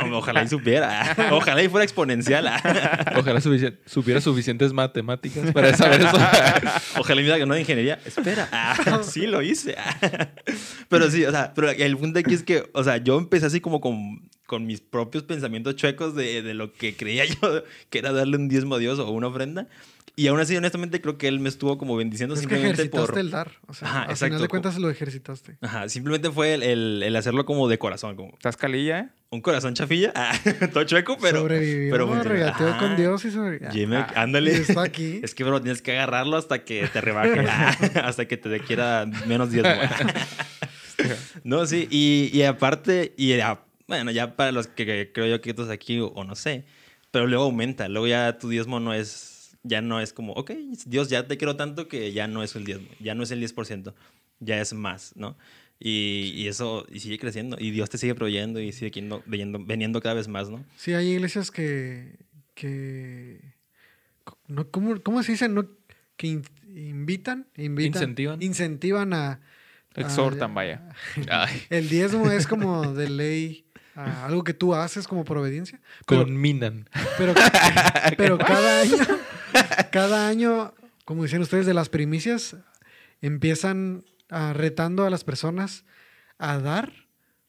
[0.09, 1.02] No, ojalá y supiera.
[1.31, 2.45] Ojalá y fuera exponencial.
[3.15, 6.17] Ojalá sufici- supiera suficientes matemáticas para saber eso.
[6.99, 7.99] Ojalá y me diga que no de ingeniería.
[8.05, 8.47] Espera.
[9.03, 9.75] Sí, lo hice.
[10.89, 13.59] Pero sí, o sea, pero el punto aquí es que, o sea, yo empecé así
[13.61, 18.11] como con, con mis propios pensamientos chuecos de, de lo que creía yo que era
[18.11, 19.67] darle un diezmo a Dios o una ofrenda.
[20.15, 23.11] Y aún así, honestamente, creo que él me estuvo como bendiciendo Es que simplemente ejercitaste
[23.13, 23.19] por...
[23.19, 23.51] el dar.
[23.65, 24.25] O sea, Ajá, al exacto.
[24.27, 25.57] final de cuentas lo ejercitaste.
[25.61, 29.09] Ajá, simplemente fue el, el- el hacerlo como de corazón, como ¿Estás calilla, eh?
[29.31, 30.31] un corazón chafilla, ah,
[30.71, 31.39] todo chueco, pero...
[31.39, 32.21] Sobrevivió, pero ¿no?
[32.21, 32.77] regateó Ajá.
[32.77, 33.71] con Dios y sobrevivió.
[33.71, 34.51] Jimmy, Ah, ándale.
[34.51, 35.19] y está aquí.
[35.23, 37.39] Es que, bro, tienes que agarrarlo hasta que te rebaje.
[37.49, 39.65] Ah, hasta que te quiera menos 10.
[41.43, 41.87] no, sí.
[41.89, 45.69] Y, y aparte, y ya, bueno, ya para los que, que creo yo que estás
[45.69, 46.65] aquí o, o no sé,
[47.11, 47.87] pero luego aumenta.
[47.89, 50.51] Luego ya tu diezmo no es, ya no es como, ok,
[50.85, 53.39] Dios, ya te quiero tanto que ya no es el diezmo, ya no es el
[53.39, 53.93] 10%,
[54.39, 55.37] ya es más, ¿no?
[55.79, 57.57] Y, y eso, y sigue creciendo.
[57.59, 60.63] Y Dios te sigue proveyendo y sigue viniendo, viniendo, viniendo cada vez más, ¿no?
[60.77, 62.15] Sí, hay iglesias que.
[62.53, 63.41] que
[64.47, 65.49] no, ¿cómo, ¿Cómo se dice?
[65.49, 65.67] No,
[66.15, 67.87] que in- invitan, invitan.
[68.03, 68.41] Incentivan.
[68.41, 69.31] Incentivan a.
[69.31, 69.41] a-
[69.95, 70.89] Exhortan, vaya.
[71.29, 73.62] Ay, El diezmo es como de ley.
[73.95, 75.79] A algo que tú haces como providencia.
[76.07, 76.89] Pero, conminan.
[77.17, 77.33] pero,
[78.17, 78.97] pero cada año,
[79.91, 80.73] cada año,
[81.05, 82.55] como dicen ustedes, de las primicias,
[83.21, 84.03] empiezan
[84.53, 85.85] retando a las personas
[86.39, 86.91] a dar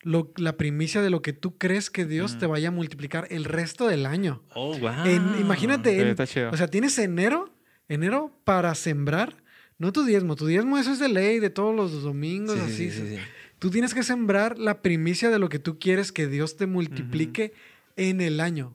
[0.03, 3.45] lo- la primicia de lo que tú crees que Dios te vaya a multiplicar el
[3.45, 4.43] resto del año.
[4.55, 5.07] Oh, wow.
[5.07, 6.17] En- imagínate, en-
[6.53, 7.51] o sea, tienes enero,
[7.89, 9.43] enero para sembrar,
[9.79, 12.73] no tu diezmo, tu diezmo eso es de ley de todos los domingos, Sí, sí,
[12.73, 12.91] así.
[12.91, 13.23] sí, sí, sí.
[13.59, 17.53] Tú tienes que sembrar la primicia de lo que tú quieres que Dios te multiplique
[17.97, 18.75] en el año.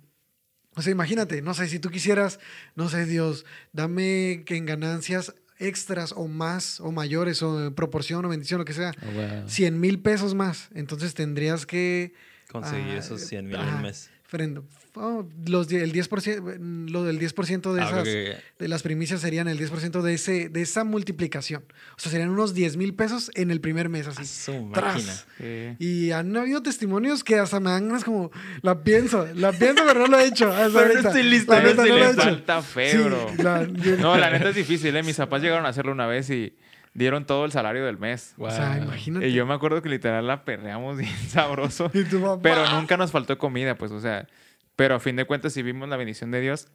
[0.75, 2.39] O sea, imagínate, no sé, si tú quisieras,
[2.75, 8.23] no sé, Dios, dame que en ganancias extras o más o mayores o en proporción
[8.25, 9.49] o bendición, lo que sea, Oh, wow.
[9.49, 10.69] 100 mil pesos más.
[10.73, 12.13] Entonces tendrías que...
[12.51, 14.09] Conseguir ah, esos 100 mil ajá, al mes.
[14.23, 14.61] frente-
[14.95, 18.03] oh, los, el 10%, lo del 10% de Ah, esas
[18.59, 21.63] de las primicias serían el 10% de, ese, de esa multiplicación.
[21.97, 24.21] O sea, serían unos 10 mil pesos en el primer mes, así.
[24.21, 25.25] A su Tras.
[25.37, 25.75] Sí.
[25.79, 28.31] Y han habido testimonios que hasta me dan ganas como,
[28.61, 30.51] la pienso, la pienso, pero no lo he hecho.
[30.53, 32.21] hasta Pero no estoy listo, La no neta, estoy no lo he Le hecho.
[32.21, 33.27] falta fe, Sí, bro.
[33.37, 35.03] la- yo- No, la neta es difícil, ¿eh?
[35.03, 36.53] Mis papás llegaron a hacerlo una vez y
[36.93, 38.33] dieron todo el salario del mes.
[38.37, 39.27] O sea, imagínate.
[39.29, 41.89] Y yo me acuerdo que literal la perreamos bien sabroso.
[41.93, 42.41] Y tu papá.
[42.41, 44.27] Pero nunca nos faltó comida, pues, o sea.
[44.79, 46.69] Pero a fin de cuentas sí vimos la bendición de Dios.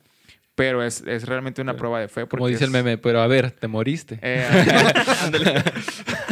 [0.54, 2.26] Pero es, es realmente una prueba de fe.
[2.28, 4.18] Como dice el es- meme, pero a ver, te moriste.
[4.22, 4.46] eh,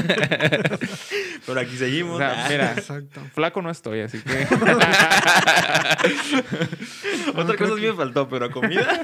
[1.46, 2.16] Pero aquí seguimos.
[2.16, 3.20] o sea, mira, Exacto.
[3.34, 4.30] flaco no estoy, así que.
[7.34, 9.00] Otra cosa sí me faltó, pero comida.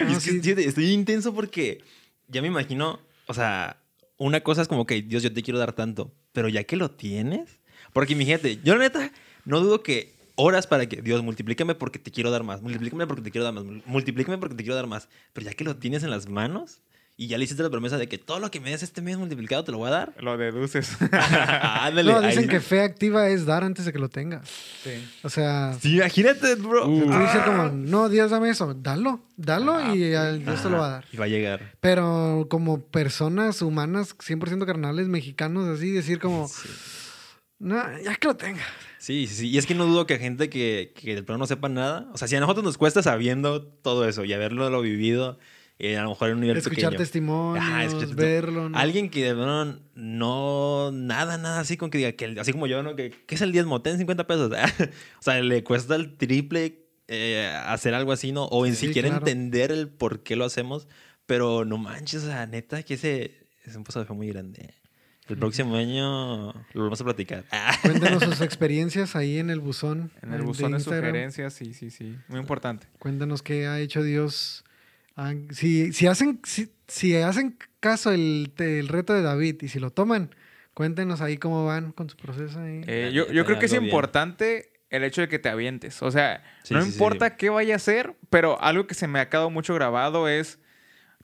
[0.00, 0.40] y No, es que sí.
[0.42, 1.82] sí, estoy intenso porque
[2.28, 3.78] ya me imagino, o sea,
[4.18, 6.90] una cosa es como que, Dios, yo te quiero dar tanto, pero ya que lo
[6.90, 7.60] tienes,
[7.92, 9.10] porque imagínate, yo la neta
[9.44, 13.22] no dudo que horas para que, Dios, multiplícame porque te quiero dar más, multiplícame porque
[13.22, 15.08] te quiero dar más, multiplícame porque te quiero dar más.
[15.32, 16.80] Pero ya que lo tienes en las manos
[17.18, 19.16] y ya le hiciste la promesa de que todo lo que me des este mes
[19.16, 20.12] multiplicado te lo voy a dar.
[20.20, 20.94] Lo deduces.
[21.10, 22.12] Ándale.
[22.12, 24.46] No, dicen ahí- que fe activa es dar antes de que lo tengas.
[24.84, 24.90] sí.
[25.22, 26.84] O sea, Sí, imagínate, bro.
[26.84, 27.10] tú dices
[27.40, 27.42] Ah.
[27.46, 28.74] como, no, Dios, dame eso.
[28.74, 31.04] Dalo, dalo y al- Dios te lo va a dar.
[31.10, 31.72] Y va a llegar.
[31.80, 36.50] Pero como personas humanas 100% carnales mexicanos, así, decir como,
[37.58, 38.62] no, ya que lo tenga.
[38.98, 39.48] Sí, sí, sí.
[39.50, 42.08] Y es que no dudo que gente que, que de plano no sepa nada.
[42.12, 45.38] O sea, si a nosotros nos cuesta sabiendo todo eso y haberlo lo vivido,
[45.78, 46.98] eh, a lo mejor en un nivel Escuchar pequeño.
[46.98, 48.68] testimonios, Ajá, escuchar testi- verlo.
[48.68, 48.78] ¿no?
[48.78, 52.82] Alguien que de verdad no, nada, nada así con que diga, que, así como yo,
[52.82, 52.96] ¿no?
[52.96, 53.82] Que, ¿Qué es el diezmo?
[53.82, 54.50] Ten 50 pesos.
[55.20, 58.44] o sea, le cuesta el triple eh, hacer algo así, ¿no?
[58.46, 59.26] O en Sí, siquiera claro.
[59.26, 60.88] entender el por qué lo hacemos.
[61.26, 63.34] Pero no manches, o sea, neta, que ese
[63.64, 64.74] es un paso muy grande.
[65.28, 67.44] El próximo año lo vamos a platicar.
[67.82, 70.12] Cuéntenos sus experiencias ahí en el buzón.
[70.22, 71.10] En el de buzón de Instagram.
[71.10, 72.16] sugerencias, sí, sí, sí.
[72.28, 72.86] Muy importante.
[72.98, 74.64] Cuéntanos qué ha hecho Dios.
[75.16, 79.80] Ah, Si, si, hacen, si, si hacen caso el, el reto de David y si
[79.80, 80.34] lo toman,
[80.74, 82.60] cuéntenos ahí cómo van con su proceso.
[82.60, 82.82] ahí.
[82.86, 86.02] Eh, yo, yo creo que es importante el hecho de que te avientes.
[86.02, 86.92] O sea, Sí, no sí, sí.
[86.94, 90.58] importa qué vaya a hacer, pero algo que se me ha quedado mucho grabado es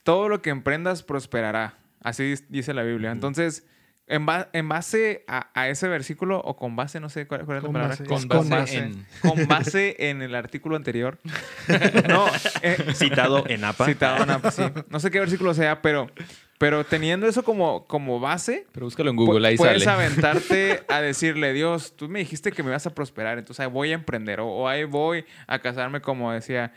[0.03, 1.79] todo lo que emprendas prosperará.
[2.01, 3.13] Así dice la Biblia.
[3.13, 3.65] Entonces,
[4.13, 7.59] en, ba- en base a, a ese versículo, o con base, no sé cuál, cuál
[7.59, 7.97] es la Con palabra.
[7.97, 8.05] base.
[8.05, 9.07] Con, Es con base, en.
[9.21, 11.19] con base en el artículo anterior.
[12.09, 12.27] no,
[12.63, 13.87] eh, Citado en APA.
[13.87, 14.63] citado en APA, sí.
[14.91, 16.11] No sé qué versículo sea, pero,
[16.59, 20.05] pero teniendo eso como, como base, Pero búscalo en Google, ahí Pu- Puedes sale.
[20.05, 23.91] aventarte a decirle, Dios, tú me dijiste que me vas a prosperar, entonces ahí voy
[23.93, 26.73] a emprender, o, o ahí voy a casarme, como decía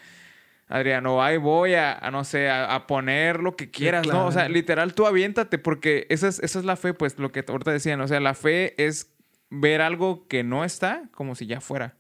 [0.68, 4.26] Adrián, o ahí voy a, a, no sé, a, a poner lo que quieras, ¿no?
[4.26, 7.44] O sea, literal, tú aviéntate, porque esa es, esa es la fe, pues, lo que
[7.48, 9.12] ahorita decían, o sea, la fe es
[9.52, 11.98] ver algo que no está como si ya fuera.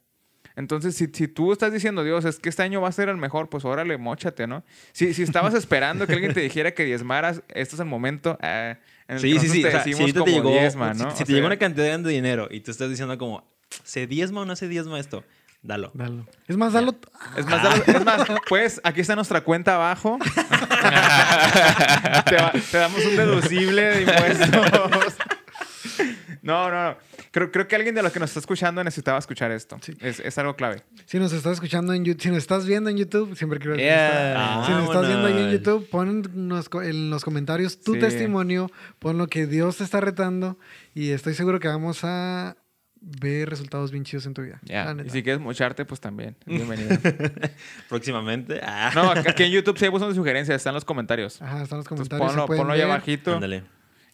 [0.55, 3.18] Entonces, si, si tú estás diciendo, Dios, es que este año va a ser el
[3.18, 4.63] mejor, pues órale, móchate, ¿no?
[4.93, 8.78] Si, si estabas esperando que alguien te dijera que diezmaras, este es el momento ah,
[9.07, 9.61] en el Sí, que sí, sí.
[9.61, 11.11] te O sea, si como te llegó, diezma, si- ¿no?
[11.11, 13.43] si, O te sea, una cantidad de dinero y tú estás diciendo como,
[13.84, 15.24] ¿se diezma o no se diezma esto?
[15.66, 15.89] Dalo.
[15.95, 16.28] Dalo.
[16.47, 16.95] Es más, dalo.
[17.36, 20.20] Es más, dalo- es más, pues aquí está nuestra cuenta abajo.
[22.26, 24.49] te, va- te damos un deducible de impuestos.
[26.41, 26.97] No, no, no.
[27.32, 29.78] Creo, creo que alguien de los que nos está escuchando necesitaba escuchar esto.
[29.82, 29.93] Sí.
[29.99, 30.84] Es, es algo clave.
[31.05, 33.88] Si nos estás escuchando en YouTube, si nos estás viendo en YouTube, siempre quiero decir
[33.89, 34.63] Yeah.
[34.66, 35.51] Si nos estás viendo ahí en.
[35.51, 37.99] YouTube, pon en los, co- en los comentarios tu Sí.
[37.99, 40.57] testimonio, pon lo que Dios te está retando
[40.93, 42.55] y estoy seguro que vamos a
[43.06, 44.60] ver resultados bien chidos en tu vida.
[45.06, 46.36] Y si quieres mocharte, pues también.
[46.45, 46.97] Bienvenido.
[47.88, 48.60] Próximamente.
[48.64, 48.91] Ah.
[48.95, 50.58] No, aquí en YouTube sí hay buzón de sugerencias.
[50.58, 51.41] Están los comentarios.
[51.41, 52.34] Ajá, están los comentarios.
[52.47, 53.36] ponlo, ahí abajito.
[53.36, 53.64] Ándale.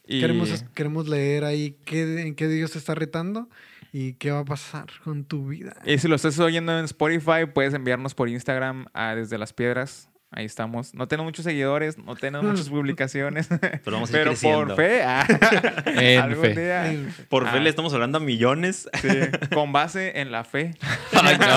[0.05, 0.19] Y...
[0.19, 3.47] Queremos, queremos leer ahí qué, en qué Dios te está retando
[3.93, 5.73] y qué va a pasar con tu vida.
[5.85, 10.10] Y si lo estás oyendo en Spotify, puedes enviarnos por Instagram a Desde las Piedras.
[10.33, 10.93] Ahí estamos.
[10.93, 13.47] No tenemos muchos seguidores, no tenemos muchas publicaciones.
[13.49, 14.67] Pero vamos a ir Pero creciendo.
[14.67, 15.27] por fe, ah,
[16.23, 16.55] algún fe.
[16.61, 16.95] día,
[17.27, 17.59] Por fe Ah.
[17.59, 18.87] le estamos hablando a millones.
[19.01, 19.09] sí,
[19.53, 20.73] con base en la fe.
[21.13, 21.47] Ay, no.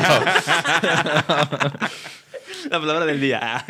[2.71, 3.65] La palabra del día.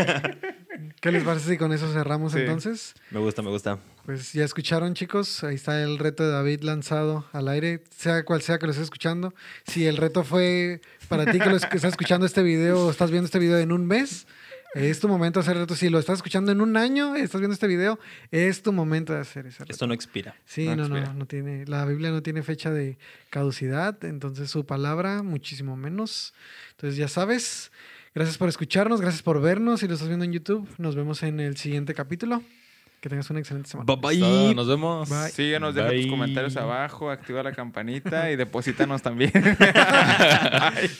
[1.00, 2.38] ¿Qué les parece si con eso cerramos Sí.
[2.40, 2.94] entonces?
[3.10, 3.78] Me gusta, me gusta.
[4.06, 5.42] Pues ya escucharon, chicos.
[5.44, 8.84] Ahí está el reto de David lanzado al aire, sea cual sea que lo estés
[8.84, 9.34] escuchando.
[9.66, 13.26] Si el reto fue para ti que, lo estás escuchando este video o estás viendo
[13.26, 14.26] este video en un mes,
[14.74, 15.76] es tu momento de hacer el reto.
[15.76, 17.98] Si lo estás escuchando en un año, estás viendo este video,
[18.30, 19.72] es tu momento de hacer ese reto.
[19.72, 20.34] Esto no expira.
[20.44, 21.14] Sí, no no, no, expira.
[21.14, 21.64] no tiene.
[21.66, 22.98] La Biblia no tiene fecha de
[23.30, 26.34] caducidad, entonces su palabra muchísimo menos.
[26.72, 27.70] Entonces ya sabes.
[28.14, 29.80] Gracias por escucharnos, gracias por vernos.
[29.80, 32.42] Si lo estás viendo en YouTube, nos vemos en el siguiente capítulo.
[33.00, 33.92] Que tengas una excelente semana.
[33.92, 34.20] Bye bye.
[34.20, 35.10] Todo, Nos vemos.
[35.10, 35.30] Bye.
[35.30, 39.32] Síguenos, deja tus comentarios abajo, activa la campanita y deposítanos también.
[39.34, 40.90] Bye.